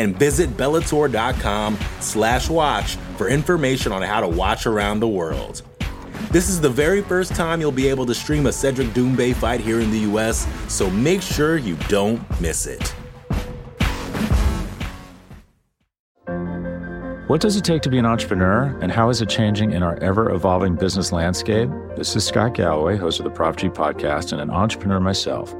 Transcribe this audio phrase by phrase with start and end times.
[0.00, 5.60] And visit Bellator.com slash watch for information on how to watch around the world.
[6.30, 9.60] This is the very first time you'll be able to stream a Cedric Doumbé fight
[9.60, 12.94] here in the US, so make sure you don't miss it.
[17.26, 19.96] What does it take to be an entrepreneur, and how is it changing in our
[20.02, 21.68] ever evolving business landscape?
[21.96, 25.54] This is Scott Galloway, host of the Prop G podcast, and an entrepreneur myself.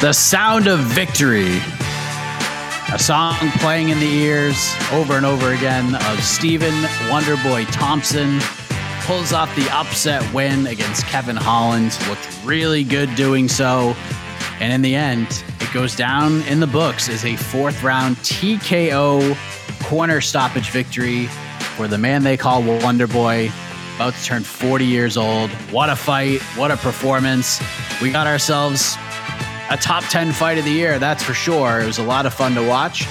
[0.00, 1.60] The Sound of Victory.
[2.92, 6.74] A song playing in the ears over and over again of Stephen
[7.08, 8.38] Wonderboy Thompson.
[9.02, 11.96] Pulls off the upset win against Kevin Holland.
[12.08, 13.96] Looked really good doing so.
[14.60, 19.36] And in the end, it goes down in the books as a fourth round TKO
[19.84, 21.26] corner stoppage victory
[21.76, 23.50] for the man they call Wonderboy.
[23.96, 25.50] About to turn 40 years old.
[25.70, 26.42] What a fight.
[26.56, 27.62] What a performance.
[28.02, 28.96] We got ourselves
[29.70, 31.80] a top 10 fight of the year, that's for sure.
[31.80, 33.06] It was a lot of fun to watch.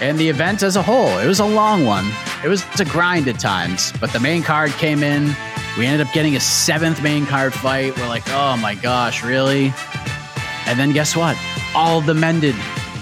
[0.00, 2.10] And the event as a whole, it was a long one.
[2.42, 5.34] It was a grind at times, but the main card came in.
[5.76, 7.96] We ended up getting a seventh main card fight.
[7.96, 9.72] We're like, oh my gosh, really?
[10.66, 11.36] And then guess what?
[11.74, 12.54] All of them ended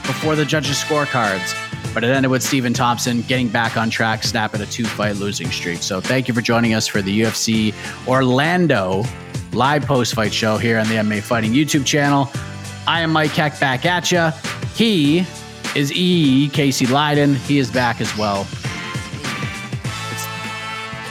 [0.07, 1.55] before the judges' scorecards.
[1.95, 5.51] But it ended with Stephen Thompson getting back on track, snapping a two fight losing
[5.51, 5.83] streak.
[5.83, 7.75] So thank you for joining us for the UFC
[8.07, 9.05] Orlando
[9.53, 12.31] live post fight show here on the MMA Fighting YouTube channel.
[12.89, 14.31] I am Mike Heck back at you.
[14.75, 15.19] He
[15.77, 16.49] is E.
[16.49, 17.35] Casey Leydon.
[17.35, 18.47] He is back as well.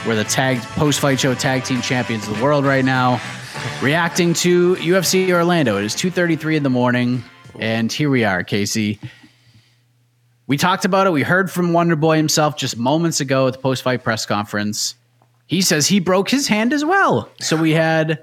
[0.04, 3.20] We're the tag post fight show tag team champions of the world right now.
[3.80, 5.78] Reacting to UFC Orlando.
[5.78, 7.22] It is 2:33 in the morning,
[7.60, 8.98] and here we are, Casey.
[10.48, 11.10] We talked about it.
[11.10, 14.96] We heard from Wonderboy himself just moments ago at the post fight press conference.
[15.46, 17.30] He says he broke his hand as well.
[17.40, 18.18] So we had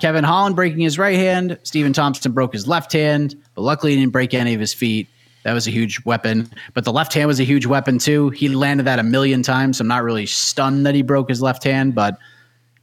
[0.00, 1.58] Kevin Holland breaking his right hand.
[1.62, 5.08] Stephen Thompson broke his left hand, but luckily he didn't break any of his feet.
[5.44, 6.50] That was a huge weapon.
[6.74, 8.30] But the left hand was a huge weapon too.
[8.30, 9.78] He landed that a million times.
[9.78, 12.18] So I'm not really stunned that he broke his left hand, but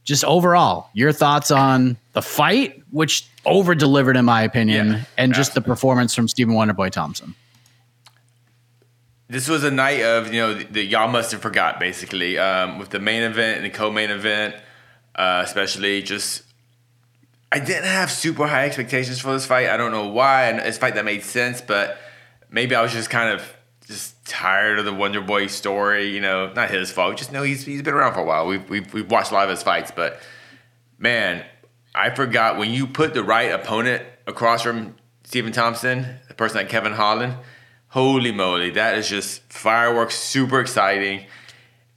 [0.06, 5.34] just overall, your thoughts on the fight, which over delivered in my opinion, yeah, and
[5.34, 7.34] just the performance from Stephen Wonderboy Thompson.
[9.28, 12.90] This was a night of you know that y'all must have forgot basically um, with
[12.90, 14.54] the main event and the co-main event,
[15.16, 16.42] uh, especially just
[17.52, 19.68] I didn't have super high expectations for this fight.
[19.68, 20.46] I don't know why.
[20.46, 21.98] And it's a fight that made sense, but
[22.50, 26.08] maybe I was just kind of just tired of the Wonder Boy story.
[26.08, 27.16] You know, not his fault.
[27.16, 28.46] Just know he's he's been around for a while.
[28.46, 30.20] We've we've, we've watched a lot of his fights, but
[30.98, 31.44] man,
[31.94, 36.68] I forgot when you put the right opponent across from Stephen Thompson, the person like
[36.68, 37.34] Kevin Holland.
[37.88, 40.16] Holy moly, that is just fireworks!
[40.16, 41.26] Super exciting.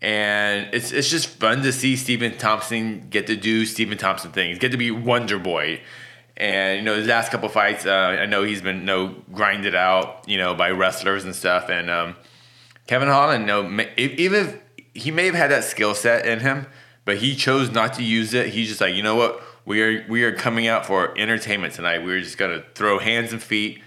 [0.02, 4.58] And it's it's just fun to see Stephen Thompson get to do Stephen Thompson things,
[4.58, 5.82] get to be Wonder Boy.
[6.38, 9.76] And you know, his last couple fights, uh, I know he's been you know grinded
[9.76, 11.70] out, you know, by wrestlers and stuff.
[11.70, 12.16] And um,
[12.88, 14.60] Kevin Holland, you know, even if
[14.94, 16.68] he may have had that skill set in him,
[17.04, 18.48] but he chose not to use it.
[18.48, 22.06] He's just like, you know what, we are we are coming out for entertainment tonight.
[22.06, 23.82] We are just gonna throw hands and feet,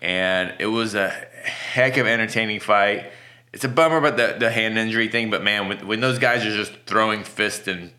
[0.00, 3.12] and it was a heck of entertaining fight
[3.52, 6.44] it's a bummer about the, the hand injury thing, but man, when, when those guys
[6.46, 7.92] are just throwing fists and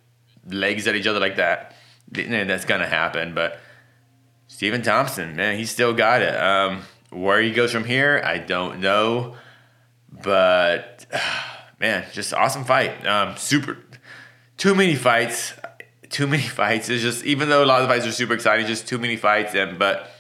[0.48, 1.76] legs at each other like that,
[2.10, 3.34] that's gonna happen.
[3.34, 3.60] But
[4.48, 6.36] Stephen Thompson, man, he still got it.
[6.36, 9.36] Um, where he goes from here, I don't know,
[10.12, 11.06] but
[11.80, 13.06] man, just awesome fight.
[13.06, 13.78] Um, super,
[14.58, 15.54] too many fights,
[16.10, 16.90] too many fights.
[16.90, 19.18] It's just even though a lot of the fights are super exciting, just too many
[19.18, 19.54] fights.
[19.54, 20.12] And but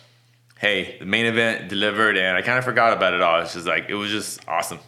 [0.60, 3.42] hey, the main event delivered, and I kind of forgot about it all.
[3.42, 4.80] It's just like it was just awesome.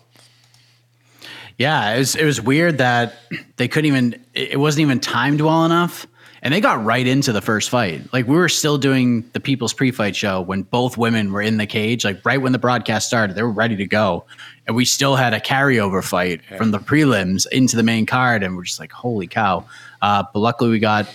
[1.57, 3.15] Yeah, it was it was weird that
[3.57, 6.07] they couldn't even it wasn't even timed well enough.
[6.41, 8.11] And they got right into the first fight.
[8.11, 11.65] Like we were still doing the people's pre-fight show when both women were in the
[11.65, 14.25] cage, like right when the broadcast started, they were ready to go.
[14.67, 16.57] And we still had a carryover fight yeah.
[16.57, 19.65] from the prelims into the main card and we're just like, holy cow.
[20.01, 21.07] Uh, but luckily we got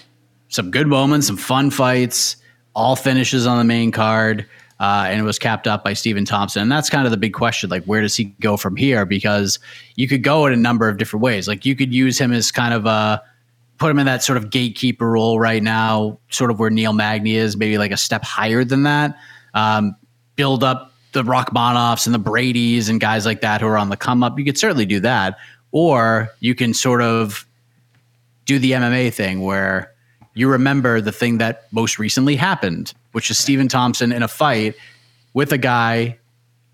[0.48, 2.36] some good moments, some fun fights,
[2.74, 4.46] all finishes on the main card.
[4.80, 6.62] Uh, and it was capped up by Stephen Thompson.
[6.62, 9.04] And that's kind of the big question like, where does he go from here?
[9.04, 9.58] Because
[9.96, 11.48] you could go in a number of different ways.
[11.48, 13.20] Like, you could use him as kind of a
[13.78, 17.36] put him in that sort of gatekeeper role right now, sort of where Neil Magny
[17.36, 19.16] is, maybe like a step higher than that.
[19.54, 19.96] Um,
[20.36, 23.96] build up the Rakhmonovs and the Brady's and guys like that who are on the
[23.96, 24.38] come up.
[24.38, 25.38] You could certainly do that.
[25.70, 27.46] Or you can sort of
[28.46, 29.92] do the MMA thing where
[30.38, 34.76] you remember the thing that most recently happened, which is Stephen Thompson in a fight
[35.34, 36.18] with a guy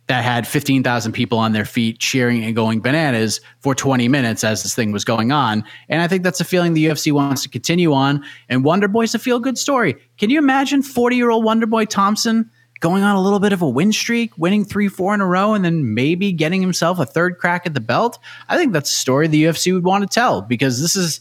[0.06, 4.62] that had 15,000 people on their feet cheering and going bananas for 20 minutes as
[4.62, 5.64] this thing was going on.
[5.88, 8.22] And I think that's a feeling the UFC wants to continue on.
[8.50, 9.96] And Wonder Boy's a feel good story.
[10.18, 12.50] Can you imagine 40 year old Wonder Boy Thompson
[12.80, 15.54] going on a little bit of a win streak, winning three, four in a row,
[15.54, 18.18] and then maybe getting himself a third crack at the belt?
[18.50, 21.20] I think that's a story the UFC would want to tell because this is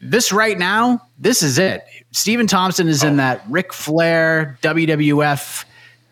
[0.00, 1.84] this right now, this is it.
[2.12, 3.08] Stephen Thompson is oh.
[3.08, 5.64] in that Ric Flair WWF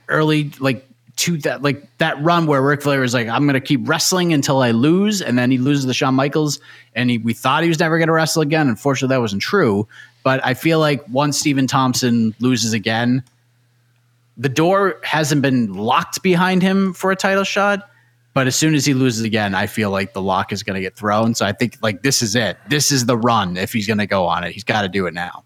[0.08, 0.86] early like
[1.16, 4.62] to that like that run where Ric Flair is like, I'm gonna keep wrestling until
[4.62, 6.60] I lose, and then he loses to Shawn Michaels,
[6.94, 8.68] and he, we thought he was never gonna wrestle again.
[8.68, 9.86] Unfortunately, that wasn't true.
[10.22, 13.22] But I feel like once Stephen Thompson loses again,
[14.36, 17.88] the door hasn't been locked behind him for a title shot.
[18.34, 20.80] But as soon as he loses again, I feel like the lock is going to
[20.80, 21.34] get thrown.
[21.34, 22.58] So I think like this is it.
[22.68, 24.52] This is the run if he's going to go on it.
[24.52, 25.44] He's got to do it now.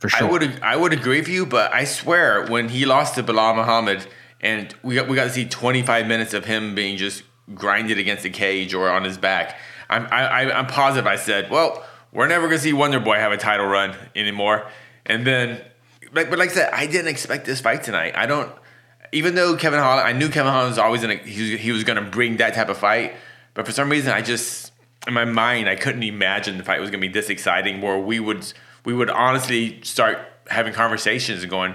[0.00, 0.26] For sure.
[0.26, 3.54] I would I would agree with you, but I swear when he lost to Belal
[3.54, 4.06] Muhammad
[4.40, 7.22] and we got we got to see 25 minutes of him being just
[7.54, 9.58] grinded against the cage or on his back.
[9.88, 11.06] I'm I, I'm positive.
[11.06, 14.66] I said, well, we're never gonna see Wonder Boy have a title run anymore.
[15.06, 15.60] And then,
[16.12, 18.14] but, but like I said, I didn't expect this fight tonight.
[18.16, 18.50] I don't
[19.12, 22.02] even though Kevin Holland, I knew Kevin Holland was always gonna he, he was gonna
[22.02, 23.14] bring that type of fight,
[23.54, 24.72] but for some reason I just
[25.06, 28.20] in my mind I couldn't imagine the fight was gonna be this exciting where we
[28.20, 28.52] would
[28.84, 30.18] we would honestly start
[30.48, 31.74] having conversations and going,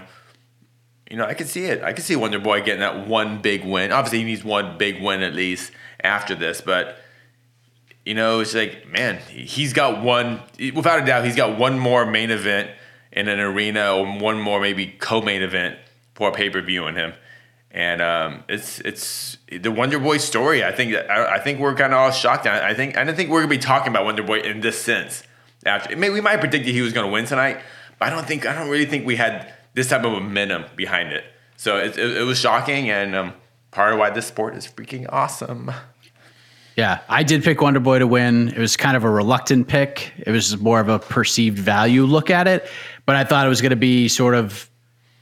[1.09, 1.83] you know, I can see it.
[1.83, 3.91] I can see Wonder Boy getting that one big win.
[3.91, 5.71] Obviously, he needs one big win at least
[6.03, 6.97] after this, but
[8.05, 10.41] you know, it's like man, he's got one
[10.73, 11.25] without a doubt.
[11.25, 12.71] He's got one more main event
[13.11, 15.77] in an arena or one more maybe co-main event
[16.13, 17.13] for a pay per view in him
[17.75, 20.63] and um, it's it's the Wonder Boy story.
[20.63, 22.47] I think I, I think we're kind of all shocked.
[22.47, 24.81] I, I think I don't think we're gonna be talking about Wonder Boy in this
[24.81, 25.23] sense.
[25.65, 27.59] After we might have predicted he was gonna win tonight,
[27.99, 31.11] but I don't think I don't really think we had this type of momentum behind
[31.11, 31.25] it.
[31.57, 33.33] So it, it, it was shocking, and um,
[33.71, 35.69] part of why this sport is freaking awesome.
[36.77, 38.49] Yeah, I did pick Wonder Boy to win.
[38.49, 40.13] It was kind of a reluctant pick.
[40.17, 42.69] It was more of a perceived value look at it,
[43.05, 44.69] but I thought it was going to be sort of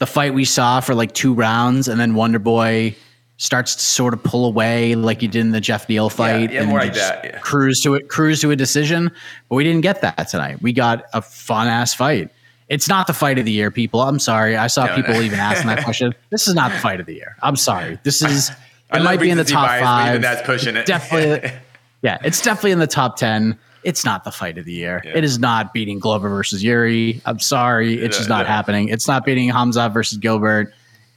[0.03, 2.93] the fight we saw for like two rounds, and then Wonder Boy
[3.37, 6.55] starts to sort of pull away like he did in the Geoff Neal fight, yeah,
[6.55, 7.23] yeah, and more like that.
[7.23, 7.39] Yeah.
[7.39, 9.09] cruise to it, cruise to a decision.
[9.47, 10.61] But we didn't get that tonight.
[10.61, 12.29] We got a fun ass fight.
[12.67, 14.01] It's not the fight of the year, people.
[14.01, 14.57] I'm sorry.
[14.57, 15.21] I saw no, people no.
[15.21, 16.13] even asking that question.
[16.31, 17.37] This is not the fight of the year.
[17.41, 17.97] I'm sorry.
[18.03, 18.51] This is.
[18.93, 20.21] It might be in the top bias, five.
[20.21, 20.85] That's pushing it.
[20.85, 21.49] Definitely.
[22.01, 25.01] yeah, it's definitely in the top ten it's not the fight of the year.
[25.03, 25.17] Yeah.
[25.17, 27.21] It is not beating Glover versus Yuri.
[27.25, 28.55] I'm sorry, it's just not yeah.
[28.55, 28.89] happening.
[28.89, 30.73] It's not beating Hamza versus Gilbert.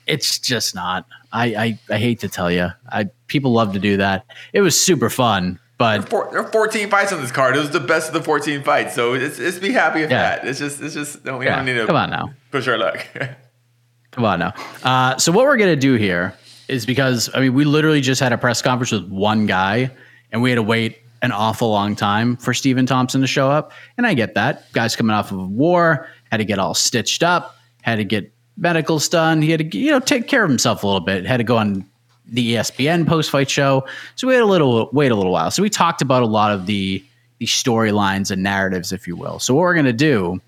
[0.06, 1.06] It's just not.
[1.32, 2.68] I, I, I hate to tell you.
[2.90, 4.26] I people love to do that.
[4.52, 7.56] It was super fun, but there are 14 fights on this card.
[7.56, 8.94] It was the best of the 14 fights.
[8.94, 10.36] So it's, it's be happy with yeah.
[10.36, 10.48] that.
[10.48, 13.06] It's just it's just don't, we don't need to come on now push our luck.
[14.10, 14.54] come on now.
[14.82, 16.34] Uh, so what we're gonna do here
[16.68, 19.90] is because I mean we literally just had a press conference with one guy,
[20.32, 23.72] and we had to wait an awful long time for Stephen Thompson to show up.
[23.96, 24.70] And I get that.
[24.72, 29.08] Guy's coming off of war, had to get all stitched up, had to get medicals
[29.08, 29.42] done.
[29.42, 31.56] He had to, you know, take care of himself a little bit, had to go
[31.56, 31.86] on
[32.26, 33.86] the ESPN post fight show.
[34.16, 35.50] So we had a little wait a little while.
[35.50, 37.04] So we talked about a lot of the
[37.38, 39.38] the storylines and narratives, if you will.
[39.38, 40.40] So what we're gonna do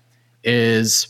[0.43, 1.07] is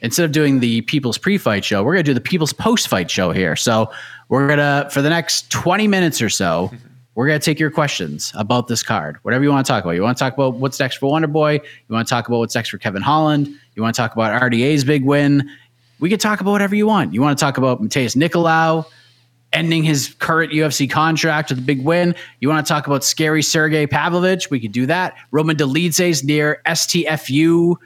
[0.00, 3.56] instead of doing the people's pre-fight show, we're gonna do the people's post-fight show here.
[3.56, 3.90] So
[4.28, 6.70] we're gonna for the next 20 minutes or so,
[7.16, 9.92] we're going to take your questions about this card, whatever you want to talk about.
[9.92, 11.54] You want to talk about what's next for Wonder Boy?
[11.54, 13.48] You want to talk about what's next for Kevin Holland?
[13.74, 15.50] You want to talk about RDA's big win?
[15.98, 17.14] We could talk about whatever you want.
[17.14, 18.84] You want to talk about Matheus Nicolau
[19.54, 22.14] ending his current UFC contract with a big win?
[22.40, 24.50] You want to talk about scary Sergey Pavlovich?
[24.50, 25.16] We could do that.
[25.30, 27.76] Roman Dolidze's near STFU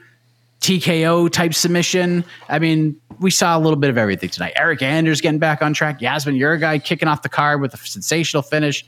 [0.59, 2.25] TKO type submission.
[2.49, 4.55] I mean, we saw a little bit of everything tonight.
[4.55, 6.01] Eryk Anders getting back on track.
[6.01, 8.85] Yazmin Jauregui kicking off the card with a sensational finish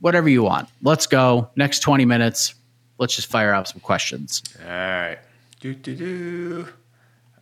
[0.00, 0.68] whatever you want.
[0.82, 1.50] Let's go.
[1.56, 2.54] Next 20 minutes,
[2.98, 4.42] let's just fire out some questions.
[4.60, 5.18] All right.
[5.60, 6.68] Do do do.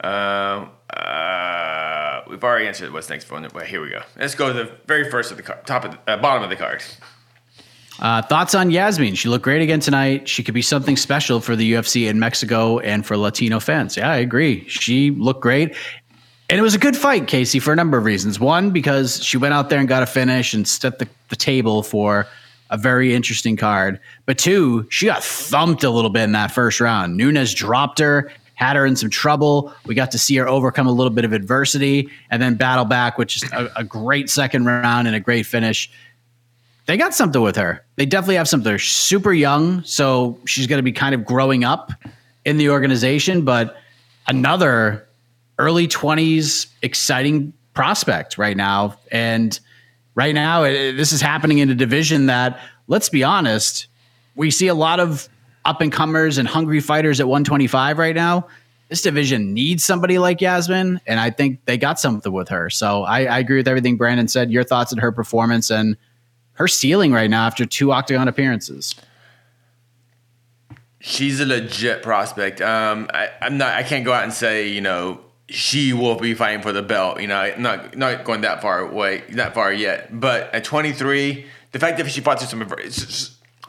[0.06, 0.70] Um.
[0.92, 2.22] Uh.
[2.28, 3.40] We've already answered what's next for.
[3.40, 4.02] Wait, here we go.
[4.16, 6.50] Let's go to the very first of the card, top of the, uh, bottom of
[6.50, 6.82] the card.
[8.00, 9.16] Uh, thoughts on Yazmin?
[9.16, 10.28] She looked great again tonight.
[10.28, 13.96] She could be something special for the UFC in Mexico and for Latino fans.
[13.96, 14.68] Yeah, I agree.
[14.68, 15.74] She looked great.
[16.50, 18.38] And it was a good fight, Casey, for a number of reasons.
[18.38, 21.82] One, because she went out there and got a finish and set the, the table
[21.82, 22.26] for
[22.70, 24.00] a very interesting card.
[24.26, 27.16] But two, she got thumped a little bit in that first round.
[27.16, 29.72] Nunes dropped her, had her in some trouble.
[29.86, 33.16] We got to see her overcome a little bit of adversity and then battle back,
[33.18, 35.90] which is a, a great second round and a great finish.
[36.86, 37.84] They got something with her.
[37.96, 38.64] They definitely have something.
[38.64, 41.92] They're super young, so she's going to be kind of growing up
[42.44, 43.76] in the organization, but
[44.26, 45.06] another
[45.58, 48.96] early 20s exciting prospect right now.
[49.12, 49.58] And
[50.18, 52.58] right now, it, this is happening in a division that,
[52.88, 53.86] let's be honest,
[54.34, 55.28] we see a lot of
[55.64, 58.48] up and comers and hungry fighters at 125 right now.
[58.88, 62.68] This division needs somebody like Yazmin, and I think they got something with her.
[62.68, 64.50] So I, I agree with everything Brandon said.
[64.50, 65.96] Your thoughts on her performance and
[66.54, 68.96] her ceiling right now after two octagon appearances.
[70.98, 72.60] She's a legit prospect.
[72.60, 73.74] Um, I, I'm not.
[73.74, 77.20] I can't go out and say you know she will be fighting for the belt.
[77.20, 80.18] You know, not not going that far away, that far yet.
[80.18, 82.68] But at 23, the fact that she fought through some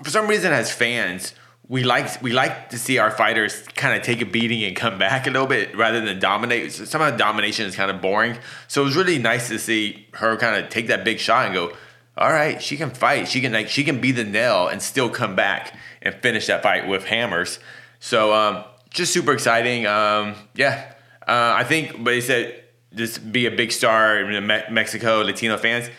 [0.03, 1.33] for some reason as fans,
[1.67, 4.97] we like we like to see our fighters kind of take a beating and come
[4.97, 6.71] back a little bit rather than dominate.
[6.71, 8.37] Somehow domination is kind of boring.
[8.67, 11.53] So it was really nice to see her kind of take that big shot and
[11.53, 11.71] go,
[12.17, 13.27] all right, she can fight.
[13.27, 16.61] She can like she can be the nail and still come back and finish that
[16.61, 17.59] fight with hammers.
[17.99, 19.85] So um, just super exciting.
[19.85, 20.93] Um, yeah,
[21.29, 22.03] uh, I think.
[22.03, 25.89] But he said just be a big star in Me- Mexico Latino fans.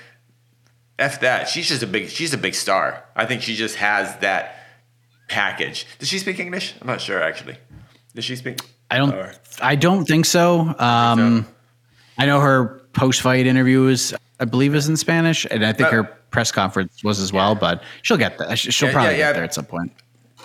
[0.98, 1.48] F that.
[1.48, 2.08] She's just a big.
[2.08, 3.04] She's a big star.
[3.16, 4.56] I think she just has that
[5.28, 5.86] package.
[5.98, 6.74] Does she speak English?
[6.80, 7.56] I'm not sure actually.
[8.14, 8.60] Does she speak?
[8.90, 9.14] I don't.
[9.14, 9.32] Or?
[9.62, 10.74] I don't think so.
[10.78, 11.54] Um, so.
[12.18, 15.88] I know her post fight interview is I believe is in Spanish, and I think
[15.90, 17.54] her press conference was as well.
[17.54, 18.58] But she'll get that.
[18.58, 19.92] She'll yeah, probably yeah, get there at some point.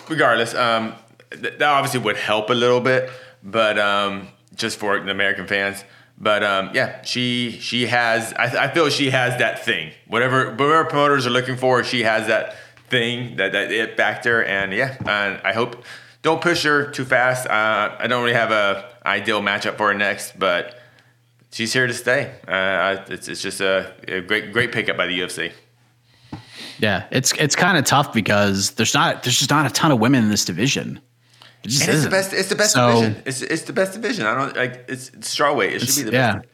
[0.08, 0.94] Regardless, um,
[1.30, 3.10] th- that obviously would help a little bit,
[3.42, 5.84] but um, just for the American fans.
[6.18, 8.32] But um, yeah, she she has.
[8.32, 9.92] I, I, feel she has that thing.
[10.06, 12.56] Whatever whatever promoters are looking for, she has that
[12.88, 14.42] thing that that it factor.
[14.42, 15.84] And yeah, and I hope
[16.22, 17.46] don't push her too fast.
[17.46, 20.78] Uh, I don't really have a ideal matchup for her next, but
[21.50, 22.34] she's here to stay.
[22.48, 25.52] Uh, it's, it's just a, a, great great pickup by the UFC.
[26.78, 30.00] Yeah, it's it's kind of tough because there's not there's just not a ton of
[30.00, 31.00] women in this division.
[31.66, 32.32] It and it's the best.
[32.32, 33.22] It's the best so, division.
[33.26, 34.26] It's it's the best division.
[34.26, 35.72] I don't like it's, it's strawweight.
[35.72, 36.34] It should be the yeah.
[36.36, 36.48] best.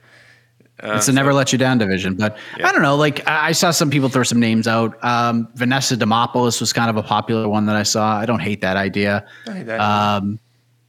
[0.83, 2.69] Uh, it's a so, never let you down division, but yeah.
[2.69, 2.97] I don't know.
[2.97, 5.02] Like I saw some people throw some names out.
[5.04, 8.16] Um, Vanessa Demopoulos was kind of a popular one that I saw.
[8.19, 9.25] I don't hate that idea.
[9.47, 10.40] I hate that um,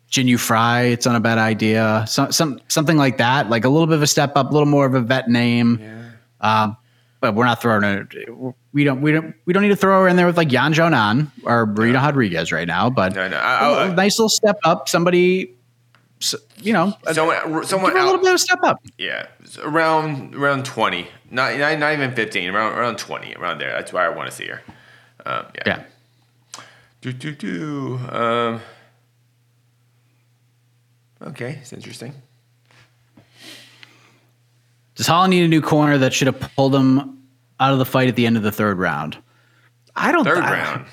[0.10, 2.06] Jinh Yu Frey, it's not a bad idea.
[2.08, 4.68] Some, some something like that, like a little bit of a step up, a little
[4.68, 5.80] more of a vet name.
[5.82, 6.64] Yeah.
[6.64, 6.78] Um,
[7.24, 8.14] but we're not throwing it.
[8.74, 9.02] We don't.
[9.02, 9.34] We don't.
[9.46, 12.06] We don't need to throw her in there with like Yan Xiaonan or Marina no.
[12.06, 12.90] Rodriguez right now.
[12.90, 13.38] But no, no.
[13.38, 14.90] I, I, a nice little step up.
[14.90, 15.56] Somebody,
[16.58, 18.84] you know, someone, someone a little bit of a step up.
[18.98, 19.28] Yeah,
[19.62, 22.50] around around twenty, not not, not even fifteen.
[22.50, 23.72] Around around twenty, around there.
[23.72, 24.62] That's why I want to see her.
[25.26, 25.64] Um, yeah.
[25.66, 26.62] yeah.
[27.00, 28.00] Do do do.
[28.10, 28.62] Um,
[31.26, 32.14] Okay, it's interesting.
[34.96, 37.24] Does Holland need a new corner that should have pulled him
[37.60, 39.18] out of the fight at the end of the third round?
[39.96, 40.24] I don't.
[40.24, 40.86] Third I, round.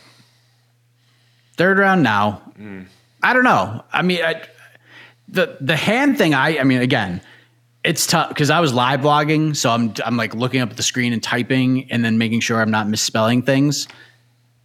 [1.56, 2.42] Third round now.
[2.58, 2.86] Mm.
[3.22, 3.84] I don't know.
[3.92, 4.42] I mean, I,
[5.28, 6.34] the the hand thing.
[6.34, 6.58] I.
[6.58, 7.20] I mean, again,
[7.84, 10.82] it's tough because I was live blogging, so I'm I'm like looking up at the
[10.82, 13.88] screen and typing, and then making sure I'm not misspelling things.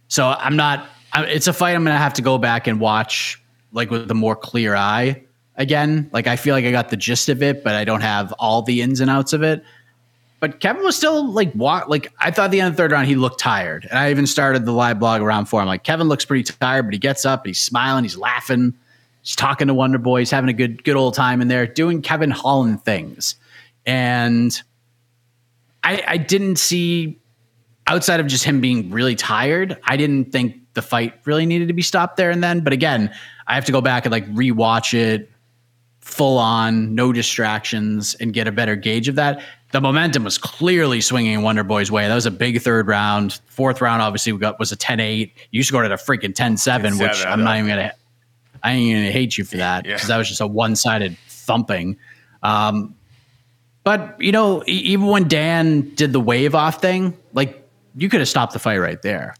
[0.08, 0.86] So I'm not.
[1.14, 4.36] It's a fight I'm gonna have to go back and watch like with a more
[4.36, 5.25] clear eye
[5.56, 6.08] again.
[6.12, 8.62] Like I feel like I got the gist of it, but I don't have all
[8.62, 9.64] the ins and outs of it.
[10.38, 13.06] But Kevin was still like walk like I thought the end of the third round
[13.06, 13.86] he looked tired.
[13.88, 15.66] And I even started the live blog around for him.
[15.66, 18.74] Like Kevin looks pretty tired, but he gets up, and he's smiling, he's laughing,
[19.22, 22.02] he's talking to Wonder Boy, he's having a good good old time in there, doing
[22.02, 23.36] Kevin Holland things.
[23.86, 24.60] And
[25.82, 27.18] I I didn't see
[27.86, 31.74] outside of just him being really tired, I didn't think the fight really needed to
[31.74, 32.60] be stopped there and then.
[32.60, 33.12] But again,
[33.46, 35.30] I have to go back and like rewatch it,
[36.06, 39.42] full on, no distractions, and get a better gauge of that.
[39.72, 42.06] The momentum was clearly swinging Wonder Boy's way.
[42.06, 43.40] That was a big third round.
[43.48, 45.32] Fourth round, obviously, we got was a 10-8.
[45.50, 47.92] You scored at a freaking 10-7, which I'm not even gonna
[48.62, 50.06] I ain't gonna hate you for that because yeah.
[50.06, 51.98] that was just a one-sided thumping.
[52.42, 52.94] Um,
[53.82, 58.28] but you know, even when Dan did the wave off thing, like you could have
[58.28, 59.34] stopped the fight right there,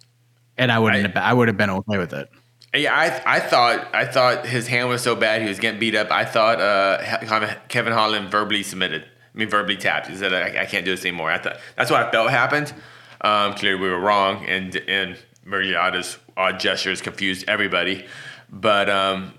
[0.58, 1.16] and I wouldn't.
[1.16, 2.28] I- have I would have been okay with it.
[2.76, 5.95] Yeah, I I thought I thought his hand was so bad he was getting beat
[5.95, 6.11] up.
[6.11, 9.02] I thought uh, Kevin Holland verbally submitted.
[9.02, 10.09] I mean, verbally tapped.
[10.09, 12.73] He said, "I, I can't do this anymore." I thought that's what I felt happened.
[13.21, 15.16] Um, clearly, we were wrong, and and
[15.47, 18.06] Miragliotta's odd gestures confused everybody.
[18.50, 19.35] But um,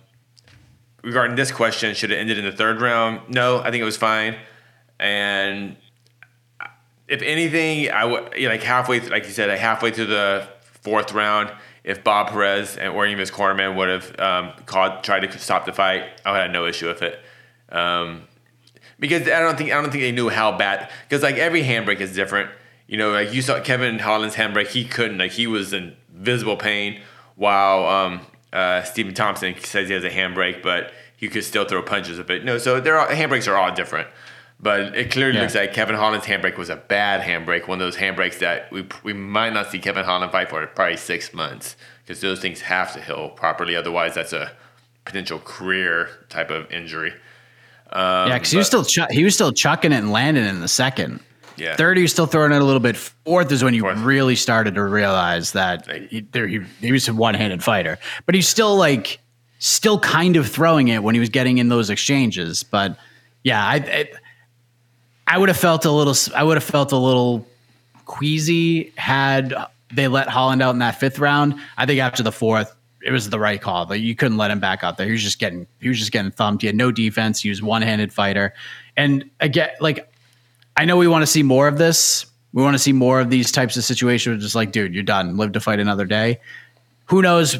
[1.03, 3.29] regarding this question, should it ended in the third round?
[3.29, 4.35] No, I think it was fine.
[4.99, 5.77] And
[7.07, 10.47] if anything, I would like halfway, like you said, halfway through the
[10.81, 11.51] fourth round,
[11.87, 15.65] if Bob Perez and or even his cornerman would have um, called, tried to stop
[15.65, 17.17] the fight, I would have no issue with it.
[17.69, 18.23] Um,
[18.99, 20.91] because I don't think I don't think they knew how bad.
[21.07, 22.51] Because like every hand break is different.
[22.87, 25.17] You know, like you saw Kevin Holland's hand break, he couldn't.
[25.17, 26.99] Like he was in visible pain,
[27.35, 31.63] while um, uh, Stephen Thompson says he has a hand break, but he could still
[31.63, 32.43] throw punches a bit.
[32.43, 34.09] No, so they're hand breaks are all different.
[34.59, 35.41] But it clearly Yeah.
[35.41, 38.15] looks like Kevin Holland's hand break was a bad hand break, one of those hand
[38.15, 42.21] breaks that we we might not see Kevin Holland fight for probably six months because
[42.21, 43.75] those things have to heal properly.
[43.75, 44.51] Otherwise, that's a
[45.05, 47.13] potential career type of injury.
[47.93, 50.49] Um, yeah, because he was still chu- he was still chucking it and landing it
[50.49, 51.19] in the second.
[51.55, 51.75] Yeah.
[51.75, 52.95] Third, he was still throwing it a little bit.
[52.97, 53.97] Fourth is when you Fourth.
[53.99, 58.35] really started to realize that he, there, he, he was a one handed fighter, but
[58.35, 59.19] he's still like
[59.59, 62.63] still kind of throwing it when he was getting in those exchanges.
[62.63, 62.97] But
[63.43, 64.09] yeah, I I,
[65.27, 67.45] I would have felt a little I would have felt a little
[68.05, 69.53] queasy had
[69.93, 71.55] they let Holland out in that fifth round.
[71.77, 73.85] I think after the fourth, it was the right call.
[73.85, 75.05] Like you couldn't let him back out there.
[75.05, 76.61] He was just getting he was just getting thumped.
[76.61, 77.41] He had no defense.
[77.41, 78.53] He was one handed fighter.
[78.95, 80.11] And again, like
[80.77, 82.25] I know we want to see more of this.
[82.53, 84.41] We want to see more of these types of situations.
[84.41, 85.37] Just like, dude, you're done.
[85.37, 86.39] Live to fight another day.
[87.05, 87.59] Who knows?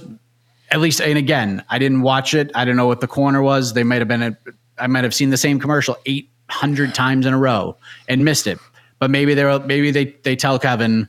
[0.70, 2.52] At least, and again, I didn't watch it.
[2.54, 3.74] I don't know what the corner was.
[3.74, 4.22] They might have been.
[4.22, 4.38] A,
[4.78, 7.75] I might have seen the same commercial eight hundred times in a row
[8.08, 8.60] and missed it.
[9.00, 11.08] But maybe they're maybe they they tell Kevin,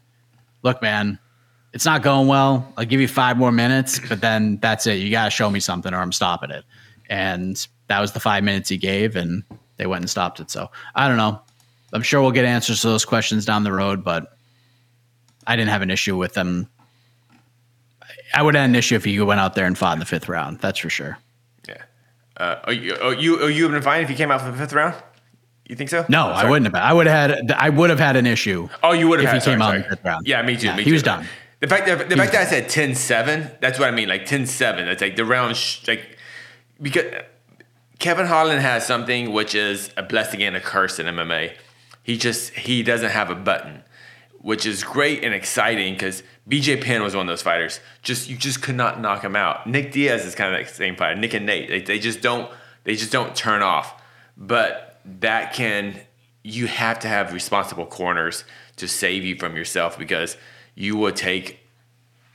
[0.62, 1.18] look, man,
[1.72, 2.72] it's not going well.
[2.76, 4.94] I'll give you five more minutes, but then that's it.
[4.94, 6.64] You got to show me something, or I'm stopping it.
[7.08, 9.42] And that was the five minutes he gave, and
[9.76, 10.50] they went and stopped it.
[10.50, 11.40] So I don't know.
[11.92, 14.36] I'm sure we'll get answers to those questions down the road, but
[15.46, 16.68] I didn't have an issue with them.
[18.34, 20.28] I would have an issue if he went out there and fought in the fifth
[20.28, 20.60] round.
[20.60, 21.16] That's for sure.
[21.66, 21.82] Yeah.
[22.36, 24.58] Uh, oh, you, oh, you, oh, you been fine if you came out for the
[24.58, 24.94] fifth round?
[25.68, 26.04] You think so?
[26.08, 26.82] No, I wouldn't have.
[26.82, 27.52] I would have had.
[27.52, 28.68] I would have had an issue.
[28.82, 30.26] Oh, you would have if had he came sorry, out in the fifth round.
[30.26, 30.66] Yeah, me too.
[30.66, 30.94] Yeah, me he too.
[30.94, 31.26] was done.
[31.60, 34.08] The fact that the fact that I said 10-7, that's what I mean.
[34.08, 34.58] Like 10-7.
[34.86, 35.56] That's like the round.
[35.56, 36.16] Sh- like
[36.80, 37.04] because
[37.98, 41.54] Kevin Holland has something which is a blessing and a curse in MMA.
[42.02, 43.82] He just he doesn't have a button,
[44.40, 47.80] which is great and exciting because BJ Penn was one of those fighters.
[48.02, 49.66] Just you just could not knock him out.
[49.66, 51.16] Nick Diaz is kind of that same fighter.
[51.20, 52.50] Nick and Nate, they, they just don't
[52.84, 54.00] they just don't turn off.
[54.36, 54.87] But
[55.20, 56.00] that can
[56.42, 58.44] you have to have responsible corners
[58.76, 60.36] to save you from yourself because
[60.74, 61.60] you will take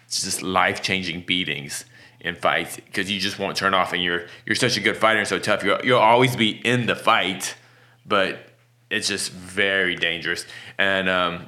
[0.10, 1.86] just life changing beatings
[2.22, 5.20] in fights because you just won't turn off and you're you're such a good fighter
[5.20, 5.64] and so tough.
[5.64, 7.56] You'll, you'll always be in the fight,
[8.06, 8.48] but
[8.90, 10.46] it's just very dangerous.
[10.78, 11.48] And um,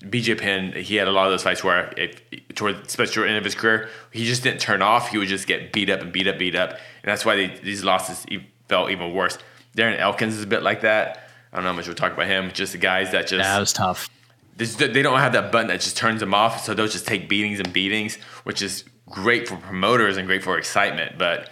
[0.00, 2.22] BJ Penn, he had a lot of those fights where, if,
[2.54, 5.08] toward especially toward the end of his career, he just didn't turn off.
[5.08, 7.46] He would just get beat up and beat up, beat up, and that's why they,
[7.62, 8.24] these losses
[8.68, 9.36] felt even worse.
[9.76, 11.28] Darren Elkins is a bit like that.
[11.52, 12.50] I don't know how much we'll talk about him.
[12.52, 14.08] Just the guys that just That was tough.
[14.56, 17.58] they don't have that button that just turns them off, so they'll just take beatings
[17.60, 21.18] and beatings, which is great for promoters and great for excitement.
[21.18, 21.48] But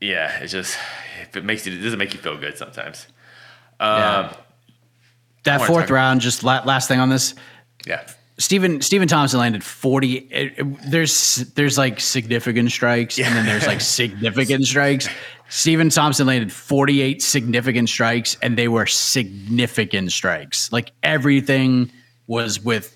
[0.00, 0.76] yeah, it just
[1.22, 3.06] if it makes you, it doesn't make you feel good sometimes.
[3.80, 4.32] Um, Yeah.
[5.44, 6.20] That fourth round.
[6.20, 7.34] Just last thing on this.
[7.86, 8.06] yeah,
[8.38, 10.16] Stephen Stephen Thompson landed forty.
[10.16, 15.08] It, it- there's there's like significant strikes, and then there's like significant strikes.
[15.48, 20.70] Stephen Thompson landed forty eight significant strikes, and they were significant strikes.
[20.72, 21.90] Like everything
[22.26, 22.94] was with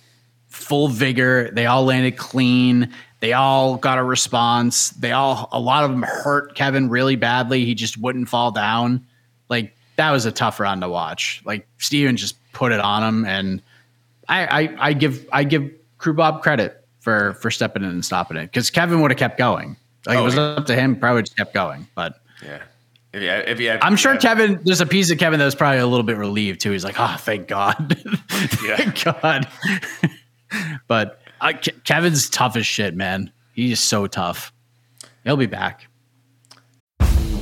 [0.49, 1.51] full vigor.
[1.51, 2.93] They all landed clean.
[3.21, 4.91] They all got a response.
[4.91, 7.65] They all a lot of them hurt Kevin really badly.
[7.65, 9.07] He just wouldn't fall down.
[9.49, 11.41] Like that was a tough round to watch.
[11.45, 13.63] Like Steven just put it on him and
[14.29, 18.37] I, I, I give I give Crew Bob credit for for stepping in and stopping
[18.37, 19.77] it because Kevin would have kept going.
[20.07, 20.43] Like Oh, it was yeah.
[20.43, 21.87] up to him, probably just kept going.
[21.95, 22.63] But yeah.
[23.13, 24.17] If you, if you, I'm sure.
[24.17, 24.61] Kevin.
[24.65, 26.71] There's a piece of Kevin that was probably a little bit relieved too.
[26.71, 29.49] He's like, oh, thank God, thank God.
[30.89, 31.53] but uh,
[31.85, 33.31] Kevin's tough as shit, man.
[33.53, 34.53] He's so tough.
[35.25, 35.89] He'll be back.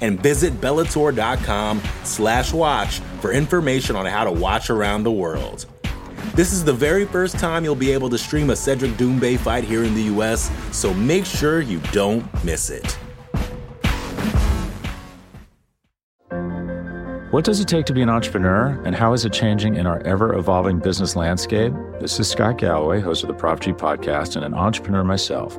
[0.00, 5.66] And visit Bellator.com slash watch for information on how to watch around the world.
[6.34, 9.64] This is the very first time you'll be able to stream a Cedric Doumbé fight
[9.64, 12.98] here in the US, so make sure you don't miss it.
[17.30, 20.00] What does it take to be an entrepreneur, and how is it changing in our
[20.06, 21.72] ever evolving business landscape?
[22.00, 25.58] This is Scott Galloway, host of the Prop G podcast, and an entrepreneur myself.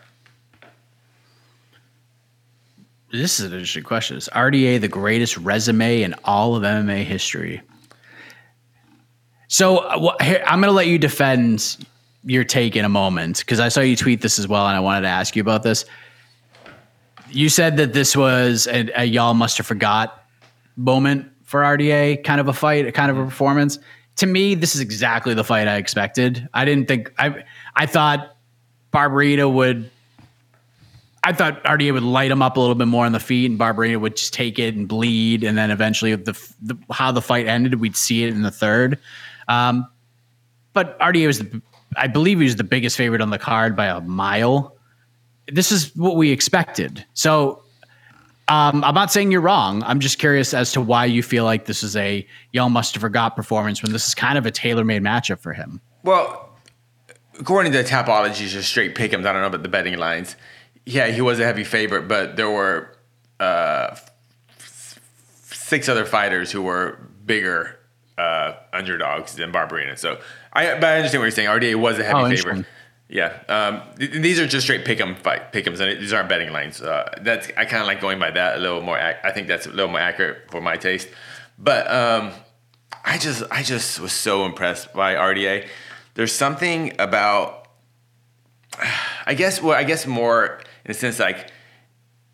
[3.11, 4.15] This is an interesting question.
[4.15, 7.61] Is RDA the greatest resume in all of MMA history?
[9.49, 11.85] So uh, I'm going to let you defend
[12.23, 14.79] your take in a moment because I saw you tweet this as well, and I
[14.79, 15.83] wanted to ask you about this.
[17.29, 20.25] You said that this was a, a y'all must have forgot
[20.77, 23.77] moment for RDA, kind of a fight, a kind of a performance.
[24.17, 26.47] To me, this is exactly the fight I expected.
[26.53, 27.43] I didn't think I
[27.75, 28.37] I thought
[28.93, 29.89] Barberena would
[31.23, 33.59] I thought RDA would light him up a little bit more on the feet, and
[33.59, 37.47] Barberena would just take it and bleed, and then eventually, the, the how the fight
[37.47, 38.97] ended, we'd see it in the third.
[39.47, 39.87] Um,
[40.73, 41.61] but RDA was, the,
[41.95, 44.75] I believe, he was the biggest favorite on the card by a mile.
[45.47, 47.05] This is what we expected.
[47.13, 47.61] So
[48.47, 49.83] um, I'm not saying you're wrong.
[49.83, 53.01] I'm just curious as to why you feel like this is a y'all must have
[53.01, 55.81] forgot performance when this is kind of a tailor made matchup for him.
[56.03, 56.49] Well,
[57.39, 59.25] according to the Tapology, just straight pick'ems.
[59.25, 60.35] I don't know about the betting lines
[60.85, 62.95] yeah, he was a heavy favorite, but there were
[63.39, 63.95] uh,
[64.57, 67.79] six other fighters who were bigger
[68.17, 69.97] uh, underdogs than Barberena.
[69.97, 70.19] So
[70.53, 71.49] I, but I understand what you're saying.
[71.49, 72.65] RDA was a heavy oh, favorite.
[73.09, 76.81] Yeah, um, th- these are just straight pick'em fight pick'ems, and these aren't betting lines.
[76.81, 78.97] Uh, that's I kind of like going by that a little more.
[78.97, 81.09] Ac- I think that's a little more accurate for my taste.
[81.59, 82.31] But um,
[83.03, 85.67] I just I just was so impressed by RDA.
[86.13, 87.67] There's something about
[89.25, 91.51] I guess well I guess more in a sense like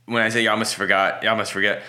[0.08, 1.84] when I say y'all must forgot, y'all must forget.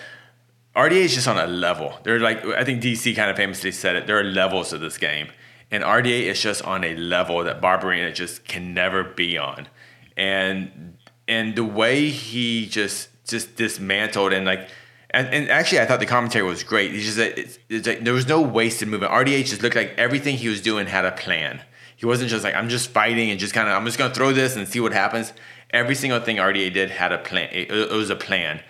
[0.75, 1.97] RDA is just on a level.
[2.03, 4.07] They're like I think DC kind of famously said it.
[4.07, 5.29] There are levels of this game,
[5.71, 9.67] and RDA is just on a level that Barberena just can never be on,
[10.15, 14.69] and and the way he just just dismantled and like.
[15.11, 16.91] And, and actually, I thought the commentary was great.
[16.91, 19.11] He just it's, it's like there was no wasted movement.
[19.11, 21.61] RDA just looked like everything he was doing had a plan.
[21.95, 24.33] He wasn't just like I'm just fighting and just kind of I'm just gonna throw
[24.33, 25.33] this and see what happens
[25.71, 27.49] every single thing RDA did had a plan.
[27.51, 28.61] It, it was a plan,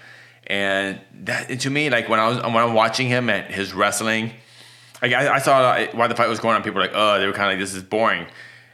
[0.48, 4.32] and that to me, like when I was when I'm watching him at his wrestling,
[5.02, 7.28] like I, I saw while the fight was going on, people were like, "Oh, they
[7.28, 8.28] were kind of like this is boring,"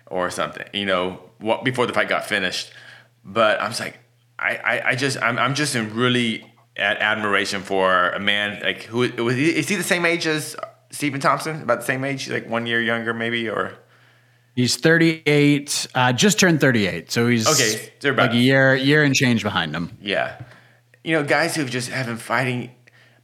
[0.07, 2.71] or something, you know, what before the fight got finished.
[3.23, 3.99] But I'm just like,
[4.37, 8.83] I, I, I just I'm, I'm just in really at admiration for a man like
[8.83, 10.55] who was he, is he the same age as
[10.91, 11.61] Stephen Thompson?
[11.61, 13.73] About the same age, like one year younger, maybe, or
[14.55, 17.11] He's 38, uh, just turned 38.
[17.11, 19.97] So he's okay, they're about, like a year, year and change behind him.
[20.01, 20.41] Yeah.
[21.03, 22.71] You know, guys who've just have been fighting,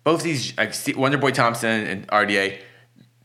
[0.04, 2.60] both these, like Wonder Boy Thompson and RDA,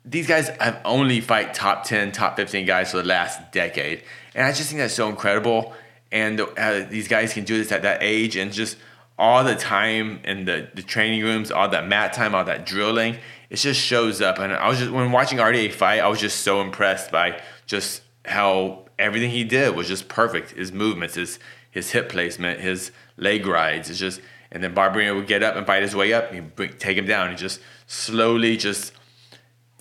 [0.05, 4.05] these guys have only fight top 10, top 15 guys for the last decade.
[4.37, 5.75] And I just think that's so incredible.
[6.13, 8.77] And uh, these guys can do this at that age and just
[9.19, 13.17] all the time in the, the training rooms, all that mat time, all that drilling,
[13.51, 14.39] it just shows up.
[14.39, 18.03] And I was just, when watching RDA fight, I was just so impressed by just
[18.25, 20.53] how everything he did was just perfect.
[20.53, 21.39] His movements, his
[21.71, 23.91] his hip placement, his leg rides.
[23.91, 26.33] It's just and then Barberena would get up and fight his way up.
[26.33, 26.41] He
[26.79, 27.31] take him down.
[27.31, 28.93] He just slowly just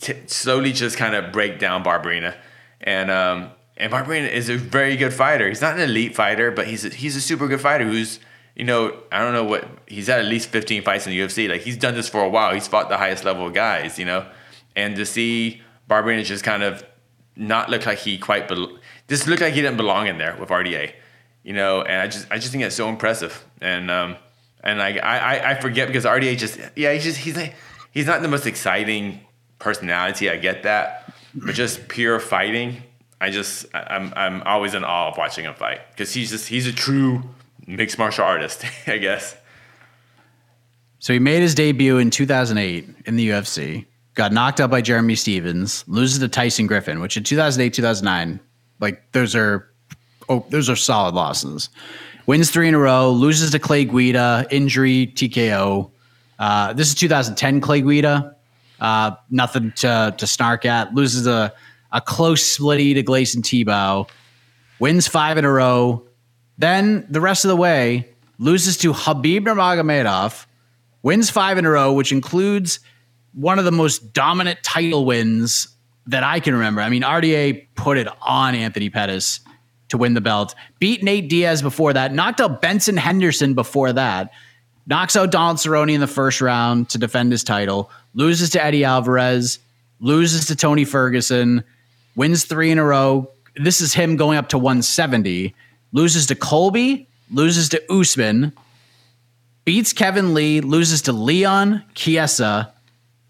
[0.01, 2.35] t- slowly just kind of break down Barberena.
[2.81, 5.47] And um, and Barberena is a very good fighter.
[5.47, 8.19] He's not an elite fighter, but he's a, he's a super good fighter who's
[8.55, 11.49] you know, I don't know what he's had at least 15 fights in the UFC.
[11.49, 12.53] Like he's done this for a while.
[12.53, 14.25] He's fought the highest level guys, you know.
[14.77, 16.83] And to see Barberena just kind of
[17.35, 20.49] not look like he quite be- just looked like he didn't belong in there with
[20.49, 20.93] RDA,
[21.43, 21.81] you know.
[21.81, 23.45] And I just I just think that's so impressive.
[23.61, 24.15] And um
[24.63, 27.53] and like I I forget because RDA just yeah he's just he's like
[27.91, 29.21] he's not the most exciting
[29.59, 30.29] personality.
[30.29, 32.83] I get that, but just pure fighting.
[33.19, 36.67] I just I'm I'm always in awe of watching him fight because he's just he's
[36.67, 37.23] a true
[37.67, 39.35] mixed martial artist, I guess.
[40.99, 45.15] So he made his debut in 2008 in the UFC got knocked out by Jeremy
[45.15, 48.39] Stephens, loses to Tyson Griffin, which in 2008, 2009,
[48.79, 49.69] like those are
[50.29, 51.69] oh, those are solid losses.
[52.25, 55.91] Wins three in a row, loses to Clay Guida, injury, TKO.
[56.39, 58.35] Uh, this is 2010 Clay Guida.
[58.79, 60.93] Uh, nothing to, to snark at.
[60.93, 61.53] Loses a,
[61.91, 64.09] a close splitty to Gleison Tibau.
[64.79, 66.03] Wins five in a row.
[66.57, 70.45] Then the rest of the way, loses to Habib Nurmagomedov.
[71.03, 72.79] Wins five in a row, which includes
[73.35, 75.67] one of the most dominant title wins
[76.07, 76.81] that I can remember.
[76.81, 79.41] I mean, RDA put it on Anthony Pettis
[79.89, 80.55] to win the belt.
[80.79, 82.13] Beat Nate Diaz before that.
[82.13, 84.31] Knocked out Benson Henderson before that.
[84.87, 87.89] Knocks out Donald Cerrone in the first round to defend his title.
[88.13, 89.59] Loses to Eddie Alvarez.
[89.99, 91.63] Loses to Tony Ferguson.
[92.15, 93.31] Wins three in a row.
[93.55, 95.55] This is him going up to 170.
[95.91, 97.07] Loses to Colby.
[97.31, 98.53] Loses to Usman.
[99.65, 100.61] Beats Kevin Lee.
[100.61, 102.71] Loses to Leon Chiesa.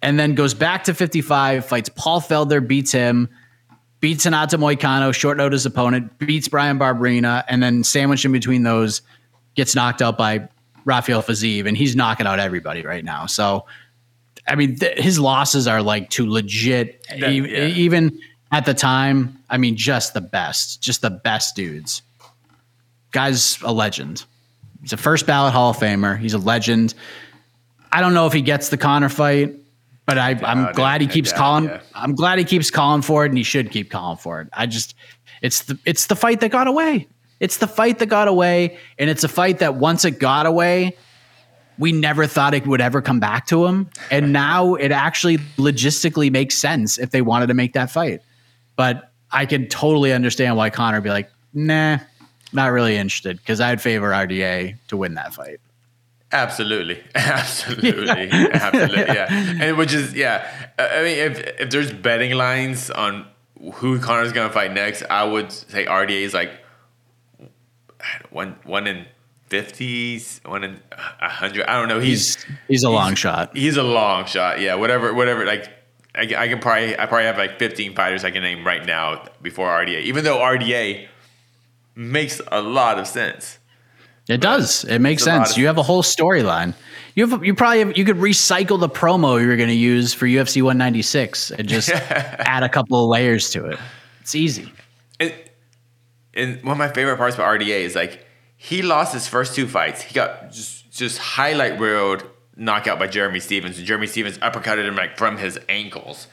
[0.06, 1.66] And then goes back to 55.
[1.66, 2.66] Fights Paul Felder.
[2.66, 3.28] Beats him
[4.02, 9.02] beats Renato Moicano, short notice opponent, beats Bryan Barberena, and then sandwiched in between those,
[9.56, 10.48] gets knocked out by
[10.84, 13.26] Rafael Fiziev, and he's knocking out everybody right now.
[13.26, 13.66] So,
[14.48, 17.66] I mean, th- his losses are like to legit, That- e- yeah.
[17.70, 18.20] even
[18.52, 19.40] at the time.
[19.50, 22.04] I mean, just the best, just the best dudes.
[23.12, 24.24] Guy's a legend.
[24.82, 26.16] He's a first ballot Hall of Famer.
[26.20, 26.94] He's a legend.
[27.92, 29.56] I don't know if he gets the Conor fight,
[30.06, 31.66] but I, I'm doubt glad he keeps calling.
[31.66, 31.82] yeah.
[31.94, 34.48] I'm glad he keeps calling for it, and he should keep calling for it.
[34.54, 34.96] I just,
[35.42, 37.08] it's the it's the fight that got away.
[37.40, 40.96] It's the fight that got away, and it's a fight that once it got away,
[41.78, 46.32] we never thought it would ever come back to him, and now it actually logistically
[46.32, 48.22] makes sense if they wanted to make that fight.
[48.76, 51.98] But I can totally understand why Conor would be like, nah,
[52.54, 55.60] not really interested, because I'd favor RDA to win that fight.
[56.36, 58.98] Absolutely, absolutely, absolutely.
[59.16, 59.28] Yeah,
[59.62, 60.36] and which is yeah.
[60.78, 63.26] I I mean, if if there's betting lines on
[63.76, 66.52] who Conor's gonna fight next, I would say RDA is like
[68.30, 69.06] one one in
[69.48, 71.66] fifties, one in a hundred.
[71.68, 72.00] I don't know.
[72.00, 73.56] He's He's he's a long shot.
[73.56, 74.60] he's a long shot.
[74.60, 75.46] Yeah, whatever, whatever.
[75.46, 75.70] Like
[76.14, 79.26] I, I can probably I probably have like 15 fighters I can name right now
[79.42, 80.02] before RDA.
[80.02, 81.08] Even though RDA
[81.96, 83.60] makes a lot of sense.
[84.28, 84.84] It does.
[84.86, 85.58] It makes It's a lot sense.
[85.58, 86.74] You have a whole storyline.
[87.14, 90.14] You have you probably have, you could recycle the promo you were going to use
[90.14, 93.80] for UFC 196 and just add a couple of layers to it.
[94.22, 94.72] It's easy.
[95.20, 95.34] And,
[96.34, 98.26] and one of my favorite parts about RDA is like
[98.58, 100.02] he lost his first two fights.
[100.02, 102.24] He got just just highlight reeled
[102.56, 103.78] knockout by Jeremy Stephens.
[103.78, 106.28] And Jeremy Stephens uppercutted him like from his ankles.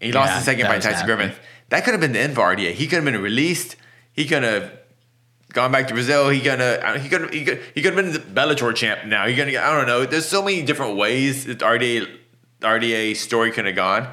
[0.00, 1.06] And he lost Yeah, the second was Tyson.
[1.06, 1.32] Griffin.
[1.70, 2.72] That could have been the end for RDA.
[2.72, 3.76] He could have been released.
[4.12, 4.70] He could have
[5.52, 6.28] gone back to Brazil.
[6.28, 9.26] He gonna he could he could he could have been the Bellator champ now.
[9.26, 10.04] He gonna I don't know.
[10.06, 12.08] There's so many different ways that RDA
[12.60, 14.08] RDA story could have gone,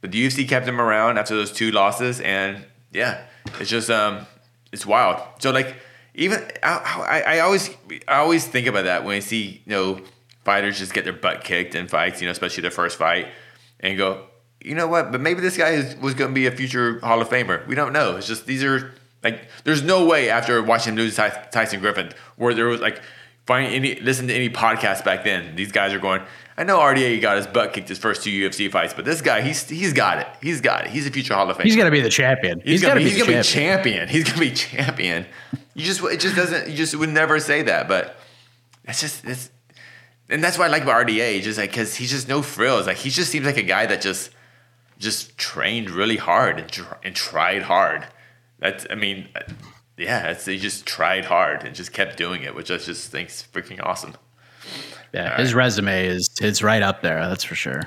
[0.00, 3.24] but the UFC kept him around after those two losses, and yeah,
[3.58, 4.26] it's just um
[4.72, 5.20] it's wild.
[5.38, 5.76] So like
[6.14, 7.70] even I, I, I always
[8.06, 10.00] I always think about that when I see you know
[10.44, 13.28] fighters just get their butt kicked in fights, you know, especially their first fight,
[13.80, 14.26] and go.
[14.64, 15.10] You know what?
[15.10, 17.66] But maybe this guy is, was going to be a future Hall of Famer.
[17.66, 18.14] We don't know.
[18.14, 22.54] It's just these are like there's no way after watching him lose Tyson Griffin where
[22.54, 23.00] there was like
[23.46, 25.56] find any listen to any podcast back then.
[25.56, 26.22] These guys are going.
[26.56, 29.40] I know RDA got his butt kicked his first two UFC fights, but this guy
[29.40, 30.26] he's he's got it.
[30.42, 30.90] He's got it.
[30.90, 31.62] He's a future Hall of Famer.
[31.62, 32.60] He's going to be the champion.
[32.60, 34.06] He's, got gonna, to be, he's gonna champion.
[34.06, 34.08] be champion.
[34.08, 35.26] He's gonna be champion.
[35.74, 38.16] You just it just doesn't you just would never say that, but
[38.84, 39.50] that's just it's
[40.28, 42.86] and that's what I like about RDA, just like because he's just no frills.
[42.86, 44.30] Like he just seems like a guy that just
[44.98, 48.06] just trained really hard and, tr- and tried hard.
[48.62, 49.40] That's I mean, uh,
[49.98, 53.46] yeah, it's, he just tried hard and just kept doing it, which I just think's
[53.52, 54.14] freaking awesome.
[55.12, 57.28] Yeah, his resume is it's right up there.
[57.28, 57.82] That's for sure.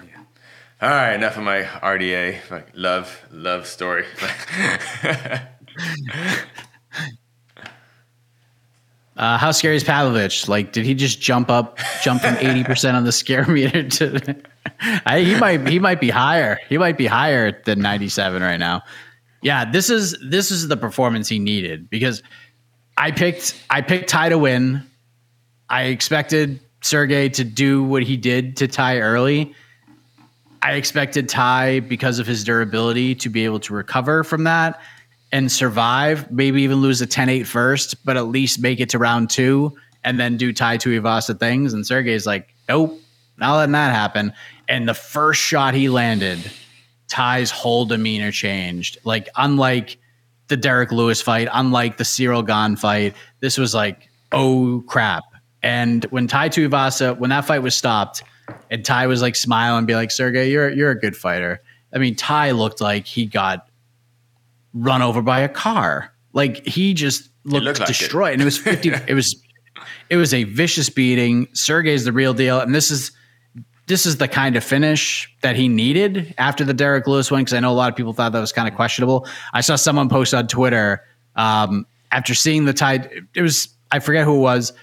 [0.81, 4.05] All right, enough of my RDA love love story.
[9.17, 10.49] Uh, how scary is Pavlovich?
[10.49, 14.35] Like, did he just jump up, jump from eighty percent on the scare meter to?
[15.05, 16.59] I, he might, he might be higher.
[16.67, 18.81] He might be higher than ninety-seven right now.
[19.45, 22.23] Yeah, this is this is the performance he needed because
[22.97, 24.81] I picked I picked Ty to win.
[25.69, 29.53] I expected Sergey to do what he did to Ty early.
[30.63, 34.81] I expected Ty because of his durability to be able to recover from that
[35.31, 39.29] and survive, maybe even lose a 10-8 first, but at least make it to round
[39.29, 41.71] two and then do Tai Tuivasa things.
[41.71, 42.99] And Sergey's like, nope,
[43.37, 44.33] not letting that happen.
[44.67, 46.39] And the first shot he landed,
[47.07, 48.97] Ty's whole demeanor changed.
[49.03, 49.97] Like, unlike
[50.47, 55.23] the Derrick Lewis fight, unlike the Ciryl Gane fight, this was like, oh crap.
[55.63, 58.23] And when Tai Tuivasa, when that fight was stopped,
[58.69, 61.61] and Ty was like smiling and be like, Sergey, you're you're a good fighter.
[61.93, 63.67] I mean, Ty looked like he got
[64.73, 66.11] run over by a car.
[66.33, 67.97] Like he just looked, looked like it.
[67.97, 68.33] destroyed.
[68.33, 69.41] And it was 50 it was
[70.09, 71.47] it was a vicious beating.
[71.53, 72.59] Sergey's the real deal.
[72.59, 73.11] And this is
[73.87, 77.53] this is the kind of finish that he needed after the Derrick Lewis win, because
[77.53, 79.27] I know a lot of people thought that was kind of questionable.
[79.53, 81.03] I saw someone post on Twitter
[81.35, 83.07] um, after seeing the tie.
[83.35, 84.73] It was I forget who it was,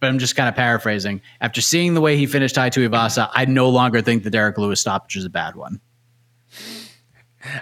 [0.00, 1.20] but I'm just kind of paraphrasing.
[1.40, 4.80] After seeing the way he finished Tai Tuivasa, I no longer think the Derrick Lewis
[4.80, 5.80] stoppage is a bad one.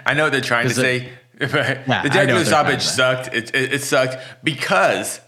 [0.05, 1.09] I know what they're trying to it- say.
[1.41, 3.33] Yeah, the Derrick Lewis stoppage sucked.
[3.33, 5.19] It, it, it sucked because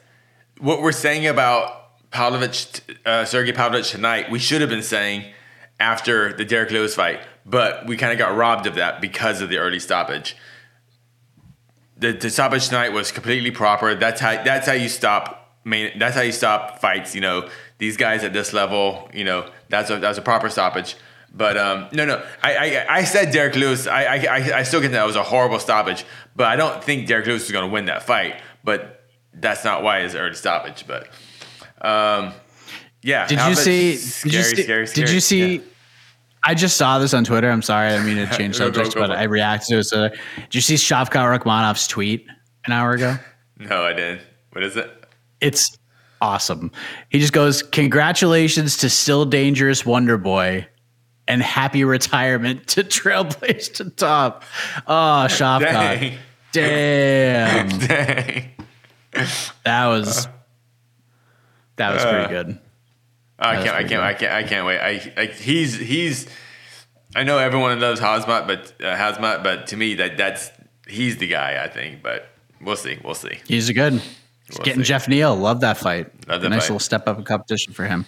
[0.59, 5.25] what we're saying about Pavlovich, uh, Sergei Pavlovich tonight, we should have been saying
[5.79, 9.49] after the Derrick Lewis fight, but we kind of got robbed of that because of
[9.49, 10.35] the early stoppage.
[11.97, 13.95] The, the stoppage tonight was completely proper.
[13.95, 15.97] That's how that's how you stop main.
[15.97, 17.15] That's how you stop fights.
[17.15, 19.09] You know these guys at this level.
[19.13, 20.95] You know that's a that's a proper stoppage.
[21.33, 23.87] But um, no, no, I, I I said Derrick Lewis.
[23.87, 27.07] I I I- still get that it was a horrible stoppage, but I don't think
[27.07, 28.41] Derrick Lewis is going to win that fight.
[28.63, 30.85] But that's not why it's early stoppage.
[30.87, 31.07] But
[31.81, 32.33] um,
[33.05, 33.27] yeah.
[33.27, 33.91] Did you see?
[34.23, 34.63] Did you see?
[34.63, 35.55] scary, Did you see?
[35.57, 35.61] Yeah.
[36.43, 37.49] I just saw this on Twitter.
[37.49, 39.11] I'm sorry, I mean to change Go, subjects, go but.
[39.11, 39.83] I reacted to it.
[39.85, 42.27] So, did you see Shavkat Rakhmonov's tweet
[42.65, 43.17] an hour ago?
[43.57, 44.19] No, I didn't.
[44.51, 44.91] What is it?
[45.39, 45.77] It's
[46.19, 46.73] awesome.
[47.09, 50.65] He just goes, "Congratulations to still dangerous Wonderboy."
[51.25, 54.43] And happy retirement to Trailblaze to top.
[54.87, 56.17] Oh, Shavkat.
[56.51, 57.69] Damn.
[57.79, 58.51] Dang.
[59.63, 60.27] That was
[61.77, 62.59] that was pretty uh, good.
[63.39, 63.75] I can't.
[63.75, 64.01] I can't.
[64.01, 64.33] I can't.
[64.33, 64.79] I can't wait.
[64.79, 66.27] I, I he's he's.
[67.15, 70.51] I know everyone loves Khamzat, but uh, Khamzat, but to me that that's
[70.87, 71.63] he's the guy.
[71.63, 72.29] I think, but
[72.61, 72.97] we'll see.
[73.03, 73.39] We'll see.
[73.47, 73.93] He's a good.
[73.93, 74.87] We'll getting see.
[74.89, 75.35] Geoff Neal.
[75.35, 76.07] Love that fight.
[76.27, 76.69] Love that nice fight.
[76.69, 78.05] little step up in competition for him.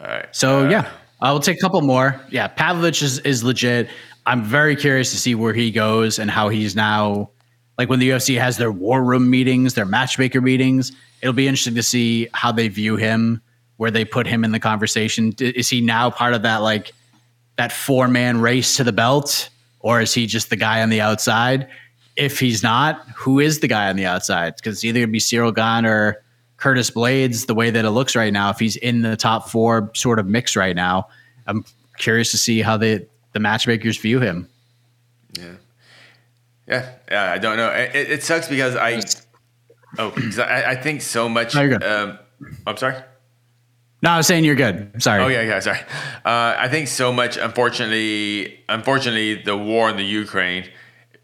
[0.00, 0.26] All right.
[0.32, 2.20] So Uh, yeah, I will take a couple more.
[2.30, 3.88] Yeah, Pavlovich is, is legit.
[4.26, 7.30] I'm very curious to see where he goes and how he's now.
[7.78, 11.76] Like when the UFC has their war room meetings, their matchmaker meetings, it'll be interesting
[11.76, 13.40] to see how they view him,
[13.78, 15.32] where they put him in the conversation.
[15.40, 16.92] Is he now part of that like
[17.56, 19.48] that four man race to the belt,
[19.80, 21.68] or is he just the guy on the outside?
[22.16, 24.56] If he's not, who is the guy on the outside?
[24.56, 26.22] Because it's either gonna be Ciryl Gane or
[26.56, 27.46] Curtis Blaydes.
[27.46, 30.26] The way that it looks right now, if he's in the top four sort of
[30.26, 31.08] mix right now,
[31.46, 31.64] I'm
[31.98, 34.48] curious to see how the the matchmakers view him.
[36.66, 37.32] Yeah, yeah.
[37.32, 37.70] I don't know.
[37.70, 39.00] It, it- sucks because I.
[39.96, 41.54] Oh, I, I think so much.
[41.54, 41.78] No.
[41.80, 42.18] Um,
[42.66, 42.96] I'm sorry.
[44.00, 45.02] No, I was saying you're good.
[45.02, 45.22] Sorry.
[45.22, 45.60] Oh yeah, yeah.
[45.60, 45.80] Sorry.
[46.24, 47.36] Uh, I think so much.
[47.36, 50.68] Unfortunately, unfortunately, the war in the Ukraine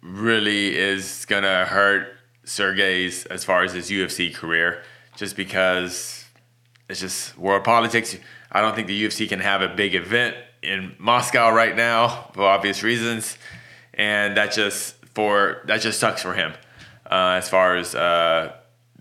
[0.02, 2.08] really is gonna hurt
[2.44, 4.82] Sergei's as far as his UFC career,
[5.16, 6.24] just because
[6.88, 8.16] it's just world politics.
[8.50, 12.42] I don't think the UFC can have a big event in Moscow right now for
[12.42, 13.38] obvious reasons,
[13.94, 16.52] and that just for that just sucks for him
[17.10, 18.52] uh, as far as uh,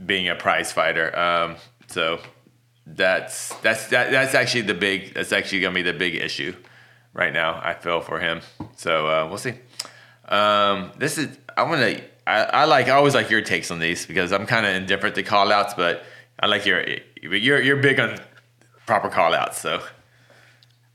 [0.05, 1.17] being a prize fighter.
[1.17, 1.55] Um,
[1.87, 2.19] so
[2.85, 6.55] that's that's that, that's actually the big that's actually gonna be the big issue
[7.13, 7.59] right now.
[7.63, 8.41] I feel for him.
[8.75, 9.53] So uh, we'll see.
[10.27, 13.79] Um, this is I want to I, I like I always like your takes on
[13.79, 16.03] these because I'm kind of indifferent to call outs, but
[16.39, 16.85] I like your
[17.21, 18.17] you're you're big on
[18.85, 19.59] proper call outs.
[19.59, 19.81] So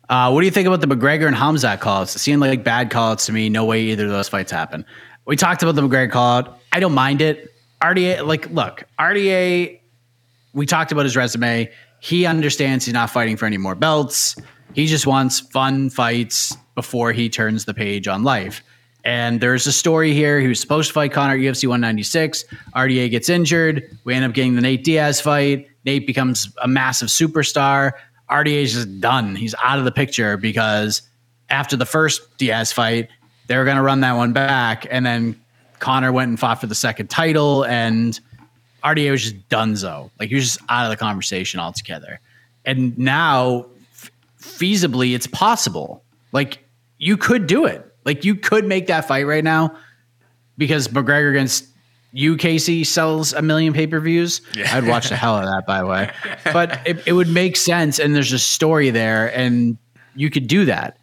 [0.08, 2.14] Uh, what do you think about the McGregor and Khamzat calls?
[2.16, 3.48] It seemed like bad calls to me.
[3.48, 4.84] No way either of those fights happen.
[5.26, 6.58] We talked about the McGregor call out.
[6.72, 7.54] I don't mind it.
[7.82, 9.78] RDA, like, look, RDA,
[10.58, 11.70] we talked about his resume.
[12.00, 14.36] He understands he's not fighting for any more belts.
[14.74, 18.62] He just wants fun fights before he turns the page on life.
[19.04, 20.40] And there's a story here.
[20.40, 22.44] He was supposed to fight Conor at UFC 196.
[22.74, 23.96] RDA gets injured.
[24.04, 25.68] We end up getting the Nate Diaz fight.
[25.84, 27.92] Nate becomes a massive superstar.
[28.28, 29.36] RDA is just done.
[29.36, 31.02] He's out of the picture because
[31.50, 33.08] after the first Diaz fight,
[33.46, 34.86] they were going to run that one back.
[34.90, 35.40] And then
[35.78, 37.64] Conor went and fought for the second title.
[37.64, 38.18] And
[38.84, 40.10] RDA was just donezo.
[40.18, 42.20] Like he was just out of the conversation altogether.
[42.64, 44.10] And now, f-
[44.40, 46.02] feasibly, it's possible.
[46.32, 46.64] Like
[46.98, 47.84] you could do it.
[48.04, 49.76] Like you could make that fight right now
[50.56, 51.66] because McGregor against
[52.12, 54.40] you, Casey, sells a million pay per views.
[54.54, 54.76] Yeah.
[54.76, 56.10] I'd watch the hell out of that, by the way.
[56.52, 59.76] But it, it would make sense, and there's a story there, and
[60.14, 60.96] you could do that.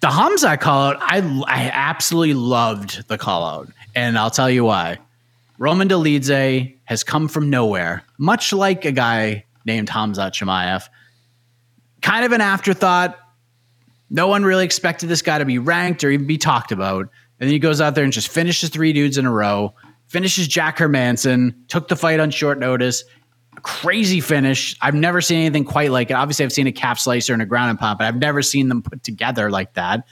[0.00, 4.64] The Hamza call out, I, I absolutely loved the call out, and I'll tell you
[4.64, 4.98] why.
[5.58, 10.88] Roman Dolidze has come from nowhere, much like a guy named Khamzat Chimaev.
[12.02, 13.18] Kind of an afterthought.
[14.10, 17.00] No one really expected this guy to be ranked or even be talked about.
[17.00, 19.74] And then he goes out there and just finishes three dudes in a row,
[20.06, 23.04] finishes Jack Hermansson, took the fight on short notice,
[23.62, 24.76] crazy finish.
[24.80, 26.14] I've never seen anything quite like it.
[26.14, 28.68] Obviously, I've seen a calf slicer and a ground and pound, but I've never seen
[28.68, 30.06] them put together like that.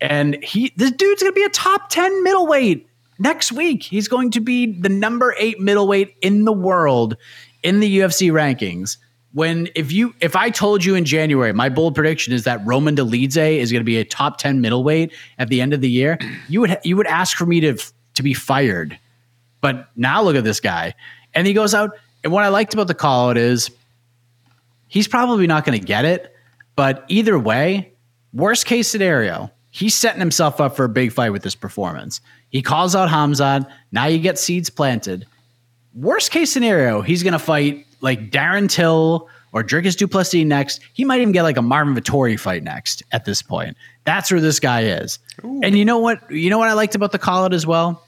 [0.00, 2.88] And he, this dude's going to be a top 10 middleweight
[3.18, 3.82] next week.
[3.82, 7.16] He's going to be the number eight middleweight in the world
[7.62, 8.96] in the UFC rankings.
[9.32, 12.96] When if you if I told you in January, my bold prediction is that Roman
[12.96, 16.18] Dolidze is going to be a top 10 middleweight at the end of the year,
[16.48, 17.76] you would you would ask for me to
[18.14, 18.98] to be fired.
[19.60, 20.94] But now look at this guy.
[21.34, 21.90] And he goes out
[22.24, 23.70] and what I liked about the call out is
[24.88, 26.34] he's probably not going to get it,
[26.74, 27.92] but either way,
[28.32, 32.20] worst case scenario, he's setting himself up for a big fight with this performance.
[32.56, 33.70] He calls out Khamzat.
[33.92, 35.26] Now you get seeds planted.
[35.94, 40.80] Worst case scenario, he's going to fight like Darren Till or Dricus Du Plessis next.
[40.94, 43.76] He might even get like a Marvin Vettori fight next at this point.
[44.04, 45.18] That's where this guy is.
[45.44, 45.60] Ooh.
[45.62, 46.30] And you know what?
[46.30, 48.02] You know what I liked about the call out as well?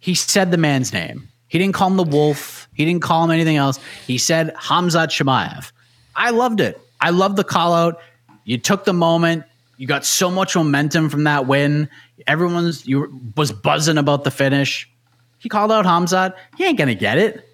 [0.00, 1.26] He said the man's name.
[1.46, 2.68] He didn't call him the wolf.
[2.74, 3.80] He didn't call him anything else.
[4.06, 5.72] He said Khamzat Chimaev.
[6.14, 6.78] I loved it.
[7.00, 8.02] I loved the call out.
[8.44, 9.44] You took the moment.
[9.78, 11.88] You got so much momentum from that win.
[12.26, 14.90] Everyone's you was buzzing about the finish.
[15.38, 16.34] He called out Khamzat.
[16.56, 17.48] He ain't gonna get it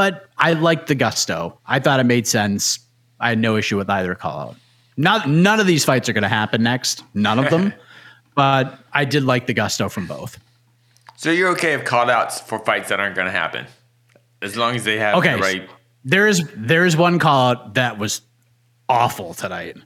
[0.00, 1.58] but I liked the gusto.
[1.66, 2.78] I thought it made sense.
[3.20, 4.56] I had no issue with either call out.
[4.96, 7.04] Not none of these fights are going to happen next.
[7.12, 7.74] None of them.
[8.34, 10.38] but I did like the gusto from both.
[11.16, 13.66] So you're okay with call outs for fights that aren't going to happen,
[14.40, 15.70] as long as they have okay, the right.
[16.02, 18.22] There is there is one call out that was
[18.88, 19.76] awful tonight,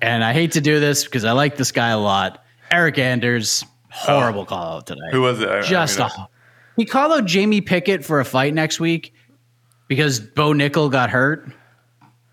[0.00, 2.44] and I hate to do this because I like this guy a lot.
[2.70, 4.46] Eryk Anders, horrible oh.
[4.46, 5.12] call out tonight.
[5.12, 5.64] Who was it?
[5.64, 6.28] Just I mean, a,
[6.76, 9.14] he called out Jamie Pickett for a fight next week,
[9.88, 11.50] because Bo Nickal got hurt.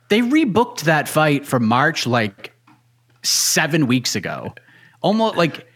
[0.10, 2.54] They rebooked that fight for March like
[3.24, 4.54] seven weeks ago.
[5.02, 5.68] Almost like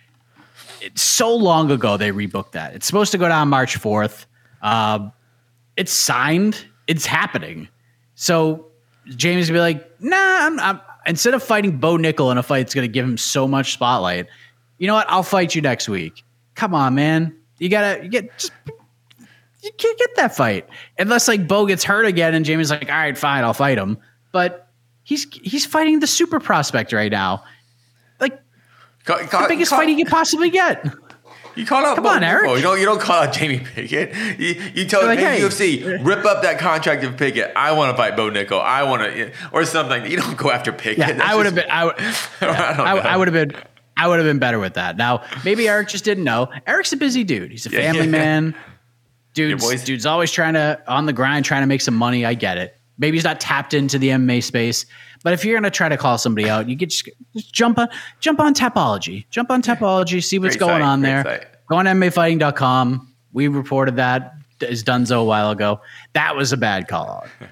[0.82, 2.76] it's so long ago they rebooked that.
[2.76, 4.26] It's supposed to go down March 4th.
[4.62, 5.10] Uh,
[5.78, 6.66] it's signed.
[6.88, 7.70] It's happening.
[8.16, 8.68] So
[9.08, 12.60] James gonna be like, nah, I'm, I'm, instead of fighting Bo Nickal in a fight
[12.60, 14.28] that's gonna give him so much spotlight,
[14.78, 15.10] you know what?
[15.10, 16.24] I'll fight you next week.
[16.56, 17.36] Come on, man.
[17.58, 18.54] You gotta you get just
[19.62, 22.96] you can't get that fight unless like Bo gets hurt again and Jamie's like, all
[22.96, 23.98] right, fine, I'll fight him.
[24.32, 24.70] But
[25.04, 27.44] he's he's fighting the super prospect right now,
[28.22, 28.40] like
[29.06, 30.86] the biggest fight he could possibly get.
[31.56, 31.96] You call out.
[31.96, 32.48] Come Bo on, Eryk.
[32.48, 32.80] Oh, you don't.
[32.80, 34.16] You don't call out Jamie Pickett.
[34.40, 37.52] You, you tell like, hey, UFC rip up that contract of Pickett.
[37.56, 38.62] I want to fight Bo Nickal.
[38.62, 40.10] I want to, or something.
[40.10, 41.18] You don't go after Pickett.
[41.18, 41.70] Yeah, I would have been.
[41.70, 41.86] I,
[42.42, 43.62] yeah, I, I would have been.
[43.98, 44.98] I would have been better with that.
[44.98, 46.50] Now, maybe Eryk just didn't know.
[46.68, 47.52] Eryk's a busy dude.
[47.52, 48.12] He's a family yeah, yeah.
[48.12, 48.56] man.
[49.34, 52.26] Dude's, dude's always trying to on the grind, trying to make some money.
[52.26, 52.76] I get it.
[52.98, 54.86] Maybe he's not tapped into the MMA space,
[55.24, 57.88] but if you're gonna try to call somebody out, you get just, just jump on
[58.20, 61.24] jump on Tapology, jump on Tapology, see what's great going site, on there.
[61.24, 61.48] Site.
[61.68, 63.14] Go on MMAfighting.com.
[63.32, 65.82] We reported that as Dunzo a while ago.
[66.14, 67.30] That was a bad call out.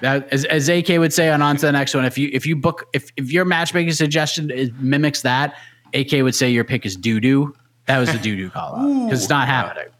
[0.00, 2.46] That, as, as AK would say on on to the next one, if you if
[2.46, 5.54] you book if, if your matchmaking suggestion is, mimics that,
[5.92, 7.54] AK would say your pick is doo doo.
[7.86, 9.92] That was a doo doo call out because it's not happening.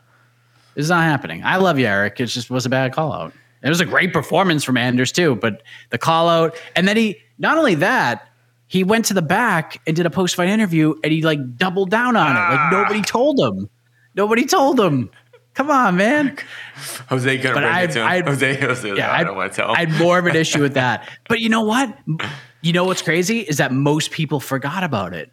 [0.75, 1.43] It's not happening.
[1.45, 2.19] I love you, Eryk.
[2.19, 3.33] It just was a bad call out.
[3.65, 7.17] It was a great performance from Anders too, but the call out, and then he
[7.39, 8.29] not only that,
[8.67, 11.91] he went to the back and did a post fight interview, and he like doubled
[11.91, 12.31] down on ah.
[12.31, 12.51] it.
[12.51, 12.69] Like ah.
[12.71, 13.71] nobody told him.
[14.15, 15.11] Nobody told him.
[15.55, 16.37] Come on, man.
[17.09, 18.27] Jose gonna bring I'd, it to him.
[18.27, 19.71] Jose, Jose, yeah, I don't want to tell.
[19.71, 21.09] I had more of an issue with that.
[21.29, 21.97] But you know what?
[22.61, 25.33] You know what's crazy is that most people forgot about it.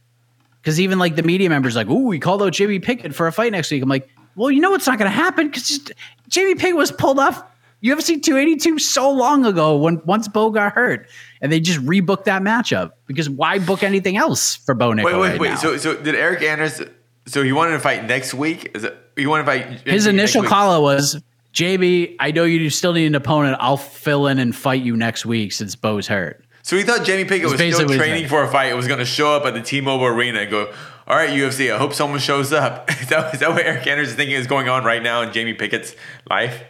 [0.62, 3.32] Because even like the media members, like, "Ooh, we called out Jimmy Pickett for a
[3.32, 5.82] fight next week." I'm like, well, you know what's not going to happen because
[6.28, 7.44] Jamie Pickett was pulled off
[7.84, 11.08] UFC 282 so long ago when once Bo got hurt,
[11.42, 15.06] and they just rebooked that matchup because why book anything else for Bo Nickal?
[15.06, 15.50] Wait, wait, right wait.
[15.50, 15.56] Now?
[15.56, 16.82] So, so did Eryk Anders?
[17.28, 18.72] So he wanted to fight next week?
[18.76, 18.98] Is it?
[19.16, 19.88] He wanted to fight.
[19.88, 21.22] His initial call was,
[21.54, 23.58] "JB, I know you still need an opponent.
[23.60, 27.26] I'll fill in and fight you next week since Bo's hurt." So he thought Jamie
[27.26, 28.72] Pickett was still training for a fight.
[28.72, 30.72] It was going to show up at the T-Mobile Arena and go,
[31.08, 32.90] all right, UFC, I hope someone shows up.
[33.02, 35.34] Is that, is that what Eryk Anders is thinking is going on right now in
[35.34, 35.96] Jamie Pickett's
[36.30, 36.64] life?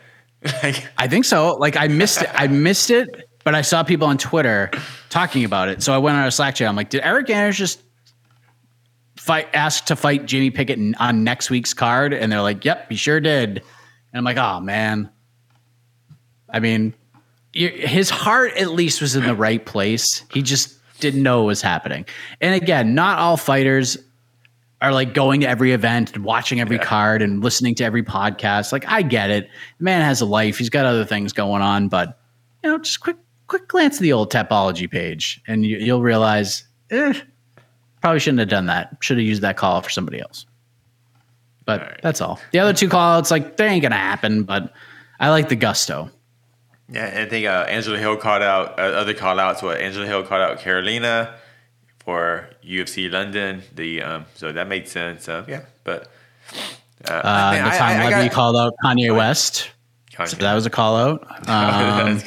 [0.98, 1.56] I think so.
[1.56, 2.30] Like I missed it.
[2.34, 4.72] I missed it, but I saw people on Twitter
[5.10, 5.84] talking about it.
[5.84, 6.68] So I went on a Slack chat.
[6.68, 7.82] I'm like, did Eryk Anders just
[9.18, 12.14] fight ask to fight Jimmy Pickett on next week's card?
[12.14, 13.58] And they're like, yep, he sure did.
[13.58, 13.64] And
[14.14, 15.10] I'm like, oh man.
[16.50, 16.94] I mean,
[17.54, 20.24] his heart at least was in the right place.
[20.34, 22.06] He just didn't know what was happening.
[22.40, 23.98] And again, not all fighters
[24.82, 26.84] are like going to every event and watching every yeah.
[26.84, 28.72] card and listening to every podcast.
[28.72, 29.48] Like I get it.
[29.78, 30.58] The man has a life.
[30.58, 32.20] He's got other things going on, but
[32.64, 33.18] you know, just quick
[33.48, 37.14] quick glance at the old Tapology page and you, will realize, eh,
[38.02, 38.98] probably shouldn't have done that.
[39.02, 40.46] Should have used that call for somebody else.
[41.66, 42.00] But all right.
[42.02, 42.40] that's all.
[42.52, 44.74] The other two call outs, like they ain't gonna happen, but
[45.20, 46.10] I like the gusto.
[46.90, 49.62] Yeah, I think uh, Angela Hill called out uh, other call outs.
[49.62, 51.36] What Angela Hill called out Carolina
[52.04, 53.62] for UFC London.
[53.76, 55.30] The um, so that made sense.
[55.30, 56.12] Uh, yeah, but
[57.08, 59.72] uh, uh, man, Natan I, I, Levy got, called out Kanye West.
[60.12, 60.28] Kanye.
[60.30, 61.28] So that was a call out.
[61.48, 62.22] Um,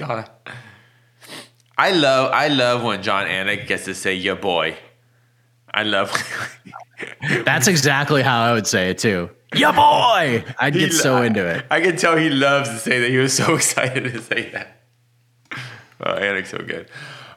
[1.76, 4.76] I love I love when Jon Anik gets to say "your boy."
[5.72, 6.12] I love.
[7.44, 9.28] That's exactly how I would say it too.
[9.56, 10.44] Your boy.
[10.58, 11.64] I'd get so into it.
[11.70, 13.10] I can tell he loves to say that.
[13.10, 14.80] He was so excited to say that.
[16.00, 16.88] Oh, Anik's so good.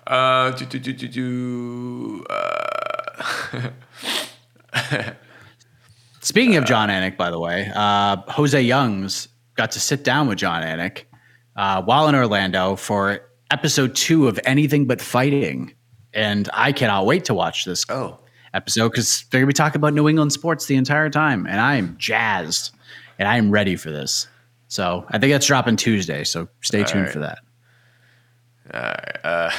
[0.08, 3.70] Uh, do, do, do, do, do, uh,
[6.22, 10.38] Speaking of Jon Anik, by the way, uh, Jose Youngs got to sit down with
[10.38, 11.04] Jon Anik
[11.58, 13.20] uh, while in Orlando for
[13.52, 15.74] episode two of Anything But Fighting.
[16.14, 18.18] And I cannot wait to watch this oh.
[18.54, 21.46] episode because they're going to be talking about New England sports the entire time.
[21.46, 22.74] And I am jazzed
[23.20, 24.28] and I am ready for this.
[24.70, 26.24] So I think that's dropping Tuesday.
[26.24, 27.14] So stay tuned right.
[27.14, 27.40] for that.
[28.74, 29.18] Right.
[29.24, 29.52] Uh,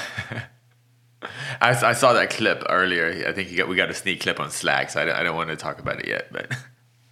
[1.60, 3.24] I, I, saw that clip earlier.
[3.26, 5.34] I think got, we got a sneak clip on Slack, so I don't, I don't
[5.36, 6.32] want to talk about it yet.
[6.32, 6.54] But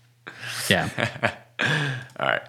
[0.69, 0.89] yeah.
[2.21, 2.43] All right.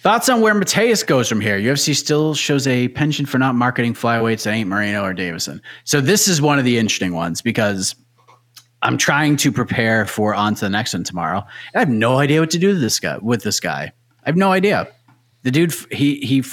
[0.00, 1.58] Thoughts on where Matheus goes from here?
[1.58, 5.60] UFC still shows a penchant for not marketing flyweights that ain't Moreno or Davison.
[5.84, 7.96] So this is one of the interesting ones because
[8.82, 11.44] I'm trying to prepare for on to the next one tomorrow.
[11.74, 13.18] I have no idea what to do with this guy.
[13.18, 13.92] With this guy,
[14.24, 14.88] I have no idea.
[15.42, 16.44] The dude he he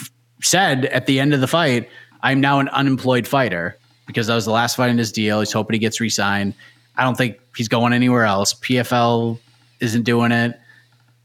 [0.42, 1.90] said at the end of the fight,
[2.22, 3.78] "I'm now an unemployed fighter
[4.08, 5.40] because that was the last fight in his deal.
[5.40, 6.54] He's hoping he gets re-signed.
[6.96, 8.54] I don't think he's going anywhere else.
[8.54, 9.40] PFL
[9.80, 10.60] isn't doing it.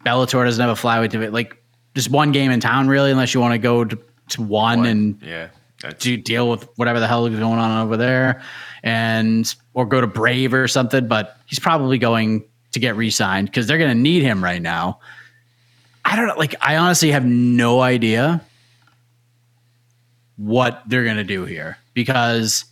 [0.04, 1.32] Bellator doesn't have a flyweight division.
[1.32, 1.62] Like
[1.94, 3.98] just one game in town, really, unless you want to go to,
[4.30, 5.48] to one, one, and yeah,
[5.98, 8.42] do deal with whatever the hell is going on over there,
[8.82, 11.06] and or go to Brave or something.
[11.06, 15.00] But he's probably going to get re-signed because they're going to need him right now.
[16.10, 16.34] I don't know.
[16.36, 18.40] Like, I honestly have no idea
[20.36, 22.64] what they're going to do here because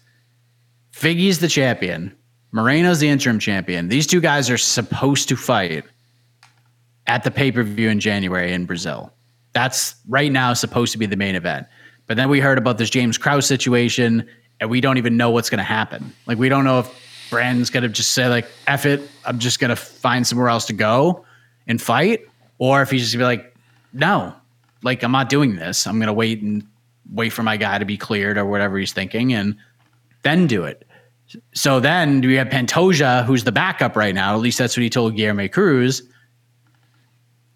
[0.93, 2.16] Figgy's the champion,
[2.51, 3.89] Moreno's the interim champion.
[3.89, 5.84] These two guys are supposed to fight
[7.07, 9.12] at the pay per view in January in Brazil.
[9.53, 11.68] That's right now supposed to be the main event.
[12.09, 14.28] But then we heard about this James Krause situation,
[14.59, 16.12] and we don't even know what's going to happen.
[16.26, 19.61] Like, we don't know if Brandon's going to just say, like, F it, I'm just
[19.61, 21.24] going to find somewhere else to go
[21.68, 22.22] and fight,
[22.59, 23.55] or if he's just to be like,
[23.93, 24.35] no,
[24.83, 25.87] like, I'm not doing this.
[25.87, 26.67] I'm to wait and
[27.13, 29.57] wait for my guy to be cleared or whatever he's thinking and
[30.23, 30.87] then do it.
[31.55, 34.35] So then we have Pantoja, who's the backup right now.
[34.35, 36.03] At least that's what he told Guilherme Cruz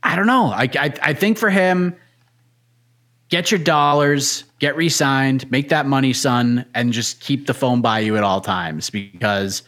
[0.02, 0.46] I don't know.
[0.46, 1.96] I, I, I think for him,
[3.28, 8.00] get your dollars, get re-signed, make that money, son, and just keep the phone by
[8.00, 8.90] you at all times.
[8.90, 9.62] Because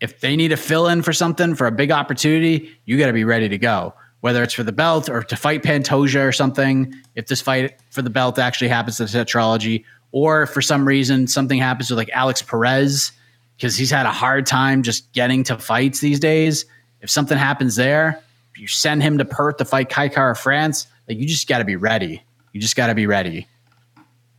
[0.00, 3.12] if they need to fill in for something for a big opportunity, you got to
[3.12, 3.94] be ready to go.
[4.20, 8.02] Whether it's for the belt or to fight Pantoja or something, if this fight for
[8.02, 12.10] the belt actually happens to the Tetralogy, or for some reason something happens with like
[12.12, 13.12] Alex Perez
[13.56, 16.64] because he's had a hard time just getting to fights these days.
[17.00, 18.22] If something happens there,
[18.56, 21.76] you send him to Perth to fight Kai Kara-France, like you just got to be
[21.76, 22.22] ready.
[22.52, 23.46] You just got to be ready.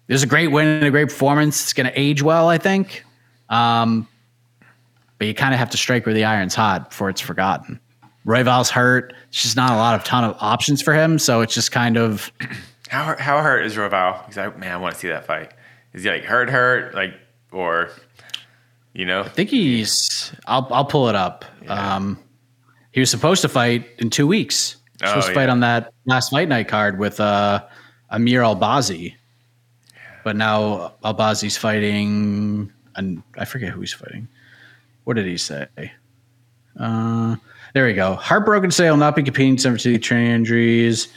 [0.08, 1.64] There's a great win and a great performance.
[1.64, 3.06] It's to age well, I think.
[3.50, 4.08] Um,
[5.18, 7.80] but you kind of have to strike where the iron's hot before it's forgotten.
[8.26, 9.14] Royval's hurt.
[9.30, 11.18] It's just not a lot of ton of options for him.
[11.20, 12.32] So it's just kind of
[12.90, 14.26] how how hurt is Royval?
[14.26, 15.52] Because I man, I want to see that fight.
[15.94, 17.14] Is he like hurt, hurt, like
[17.52, 17.90] or
[18.94, 19.22] you know?
[19.22, 20.34] I think he's.
[20.46, 21.46] I'll I'll pull it up.
[21.64, 21.96] Yeah.
[21.96, 22.20] Um,
[22.92, 24.78] he was supposed to fight in two weeks.
[25.04, 27.66] Oh, supposed to fight on that last fight night card with uh,
[28.10, 29.16] Amir Albazi.
[30.24, 34.28] But now Albazi's fighting, and I forget who he's fighting.
[35.06, 35.68] What did he say?
[36.80, 37.38] Uh,
[37.74, 38.16] there we go.
[38.16, 41.08] Heartbroken I'll not be competing due to training injuries.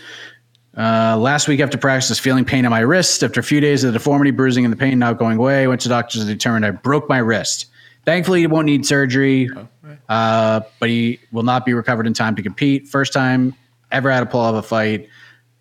[0.77, 3.23] Uh, last week after practice, was feeling pain on my wrist.
[3.23, 5.81] After a few days of the deformity, bruising, and the pain not going away, went
[5.83, 7.67] to doctors and determined I broke my wrist.
[8.05, 9.49] Thankfully, he won't need surgery.
[9.55, 9.69] Oh
[10.09, 12.89] uh, but he will not be recovered in time to compete.
[12.89, 13.55] First time
[13.91, 15.09] ever had a pull of a fight.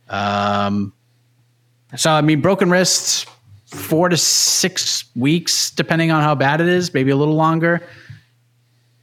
[0.09, 0.93] Um,
[1.95, 3.25] so I mean, broken wrists,
[3.65, 7.81] four to six weeks, depending on how bad it is, maybe a little longer.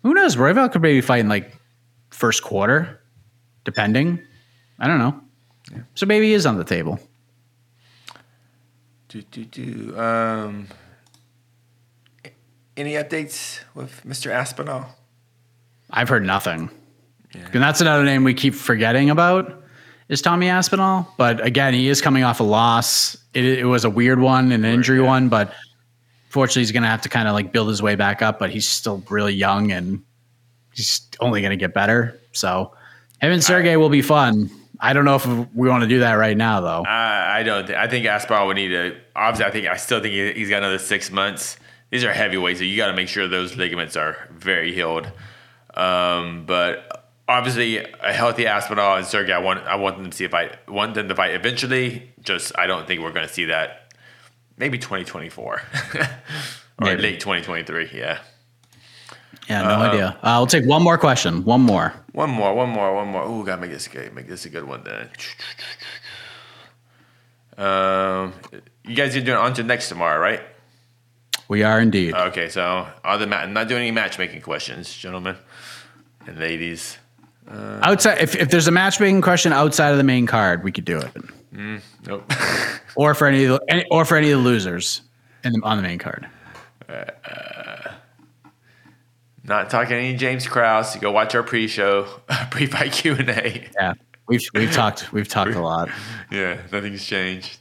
[0.02, 0.36] Who knows?
[0.36, 1.52] Royval could maybe fight in like
[2.20, 3.00] first quarter,
[3.64, 4.20] depending.
[4.78, 5.18] I don't know.
[5.72, 5.82] Yeah.
[5.94, 7.00] So maybe he is on the table.
[9.08, 9.98] Do do do.
[9.98, 10.68] Um,
[12.76, 14.30] any updates with Mr.
[14.30, 14.86] Aspinall?
[15.90, 16.70] I've heard nothing.
[17.34, 17.48] Yeah.
[17.52, 19.64] And that's another name we keep forgetting about
[20.08, 21.12] is Tommy Aspinall.
[21.16, 23.16] But again, he is coming off a loss.
[23.32, 25.06] It, it was a weird one, an injury yeah.
[25.06, 25.52] one, but
[26.28, 28.38] fortunately, he's going to have to kind of like build his way back up.
[28.38, 30.02] But he's still really young and
[30.80, 32.18] he's only going to get better.
[32.32, 32.72] So
[33.20, 34.50] him and Sergei will be fun.
[34.80, 36.82] I don't know if we want to do that right now, though.
[36.86, 37.66] I, I don't.
[37.66, 38.96] Th- I think Aspinall would need to.
[39.14, 41.58] Obviously, I think I still think he, he's got another six months.
[41.90, 45.10] These are heavyweights, so you got to make sure those ligaments are very healed.
[45.74, 50.24] Um, but obviously, a healthy Aspinall and Sergei, I want I want them to see
[50.24, 52.10] if I want them to fight eventually.
[52.22, 53.92] Just I don't think we're going to see that.
[54.56, 55.62] Maybe 2024
[55.94, 56.08] or
[56.80, 57.02] Maybe.
[57.02, 57.90] late 2023.
[57.94, 58.18] Yeah.
[59.48, 60.06] Yeah, no uh, idea.
[60.22, 61.44] Uh, I'll take one more question.
[61.44, 61.92] One more.
[62.12, 63.24] One more, one more, one more.
[63.26, 64.14] Ooh, gotta make this a good.
[64.14, 65.08] Make this a good one then.
[67.56, 68.32] Um,
[68.84, 70.40] you guys are doing on to next tomorrow, right?
[71.48, 72.14] We are indeed.
[72.14, 75.36] Okay, so other ma- I'm not doing any matchmaking questions, gentlemen
[76.26, 76.96] and ladies.
[77.50, 80.84] Uh, outside, if, if there's a matchmaking question outside of the main card, we could
[80.84, 81.10] do it.
[81.52, 82.32] Mm, nope.
[82.94, 85.02] Or for any, of the- any or for any of the losers
[85.42, 86.28] in the, on the main card.
[86.88, 87.69] Uh,
[89.50, 90.94] not talking any James Krause.
[90.94, 92.04] You go watch our pre-show,
[92.50, 93.68] pre-fight Q and A.
[93.74, 93.94] Yeah,
[94.26, 95.90] we've we've talked we've talked a lot.
[96.30, 97.58] Yeah, nothing's changed.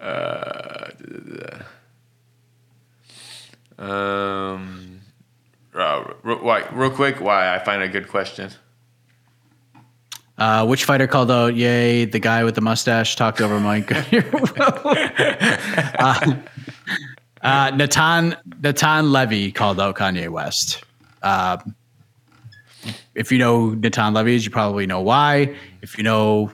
[0.00, 0.90] Uh,
[3.78, 5.00] um,
[5.74, 8.50] uh, real, why- real quick, why I find a good question.
[10.38, 11.54] Uh, which fighter called out?
[11.54, 12.04] Yay!
[12.04, 13.90] The guy with the mustache talked over Mike.
[14.58, 16.36] uh,
[17.46, 20.82] uh, Natan Natan Levy called out Kanye West.
[21.22, 21.58] Uh,
[23.14, 25.54] if you know Natan Levy, you probably know why.
[25.80, 26.50] If you know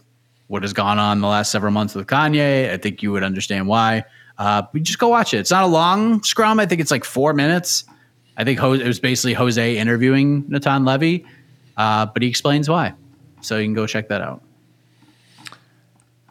[0.48, 3.66] what has gone on the last several months with Kanye, I think you would understand
[3.68, 4.04] why.
[4.36, 5.38] Uh, we just go watch it.
[5.38, 6.60] It's not a long scrum.
[6.60, 7.84] I think it's like four minutes.
[8.36, 11.24] I think it was basically Jose interviewing Natan Levy,
[11.76, 12.94] uh, but he explains why.
[13.40, 14.42] So you can go check that out.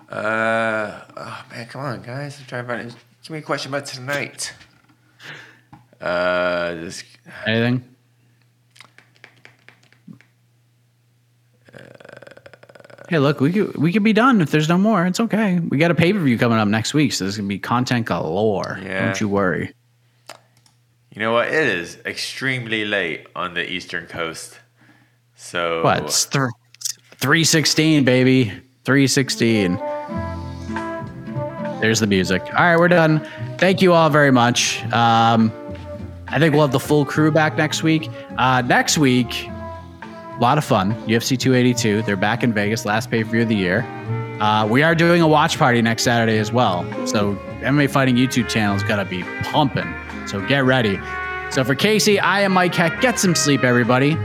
[0.09, 2.39] Uh, oh man, come on, guys!
[2.39, 2.95] I'm trying to find.
[3.23, 4.53] Give me a question about tonight.
[5.99, 6.89] Uh,
[7.45, 7.87] Anything?
[13.09, 15.05] Hey, look, we could we could be done if there's no more.
[15.05, 15.59] It's okay.
[15.59, 18.05] We got a pay per view coming up next week, so there's gonna be content
[18.05, 18.79] galore.
[18.81, 19.05] Yeah.
[19.05, 19.73] Don't you worry.
[21.13, 21.49] you know what?
[21.49, 24.57] It is extremely late on the eastern coast.
[25.35, 26.03] So What?
[26.05, 26.45] It's th-
[27.17, 28.53] three sixteen, baby.
[28.85, 29.77] Three sixteen.
[31.81, 32.41] There's the music.
[32.45, 33.27] All right, we're done.
[33.57, 34.83] Thank you all very much.
[34.93, 35.51] Um,
[36.27, 38.09] I think we'll have the full crew back next week.
[38.37, 40.93] Uh, next week, a lot of fun.
[41.07, 42.03] UFC 282.
[42.03, 43.81] They're back in Vegas, last pay per view of the year.
[44.39, 46.83] Uh, we are doing a watch party next Saturday as well.
[47.05, 49.91] So MMA Fighting YouTube channel's got to be pumping.
[50.27, 50.99] So get ready.
[51.49, 53.01] So for Casey, I am Mike Heck.
[53.01, 54.17] Get some sleep, everybody.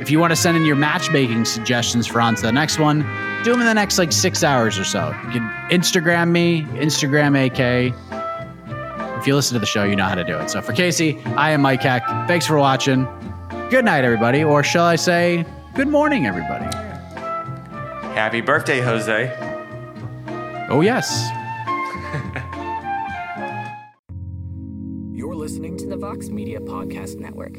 [0.00, 3.02] If you want to send in your matchmaking suggestions for on to the next one,
[3.44, 5.08] do them in the next like six hours or so.
[5.26, 7.92] You can Instagram me, Instagram AK.
[9.18, 10.50] If you listen to the show, you know how to do it.
[10.50, 12.04] So for Casey, I am Mike Heck.
[12.26, 13.04] Thanks for watching.
[13.70, 14.42] Good night, everybody.
[14.44, 16.64] Or shall I say, good morning, everybody.
[18.14, 19.34] happy birthday, Jose.
[20.68, 21.28] Oh, yes.
[25.12, 27.58] You're listening to the Vox Media Podcast Network.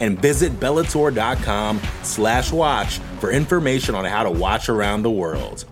[0.00, 5.64] And visit Bellator.com slash watch for information on how to watch around the world.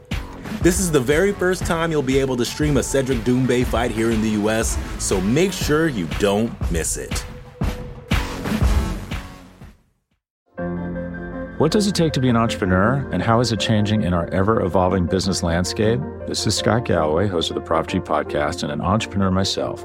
[0.62, 3.91] This is the very first time you'll be able to stream a Cedric Doumbé fight
[3.91, 7.25] here in the US, so make sure you don't miss it.
[11.61, 14.27] What does it take to be an entrepreneur, and how is it changing in our
[14.31, 16.01] ever evolving business landscape?
[16.27, 19.85] This is Scott Galloway, host of the Prop G podcast, and an entrepreneur myself.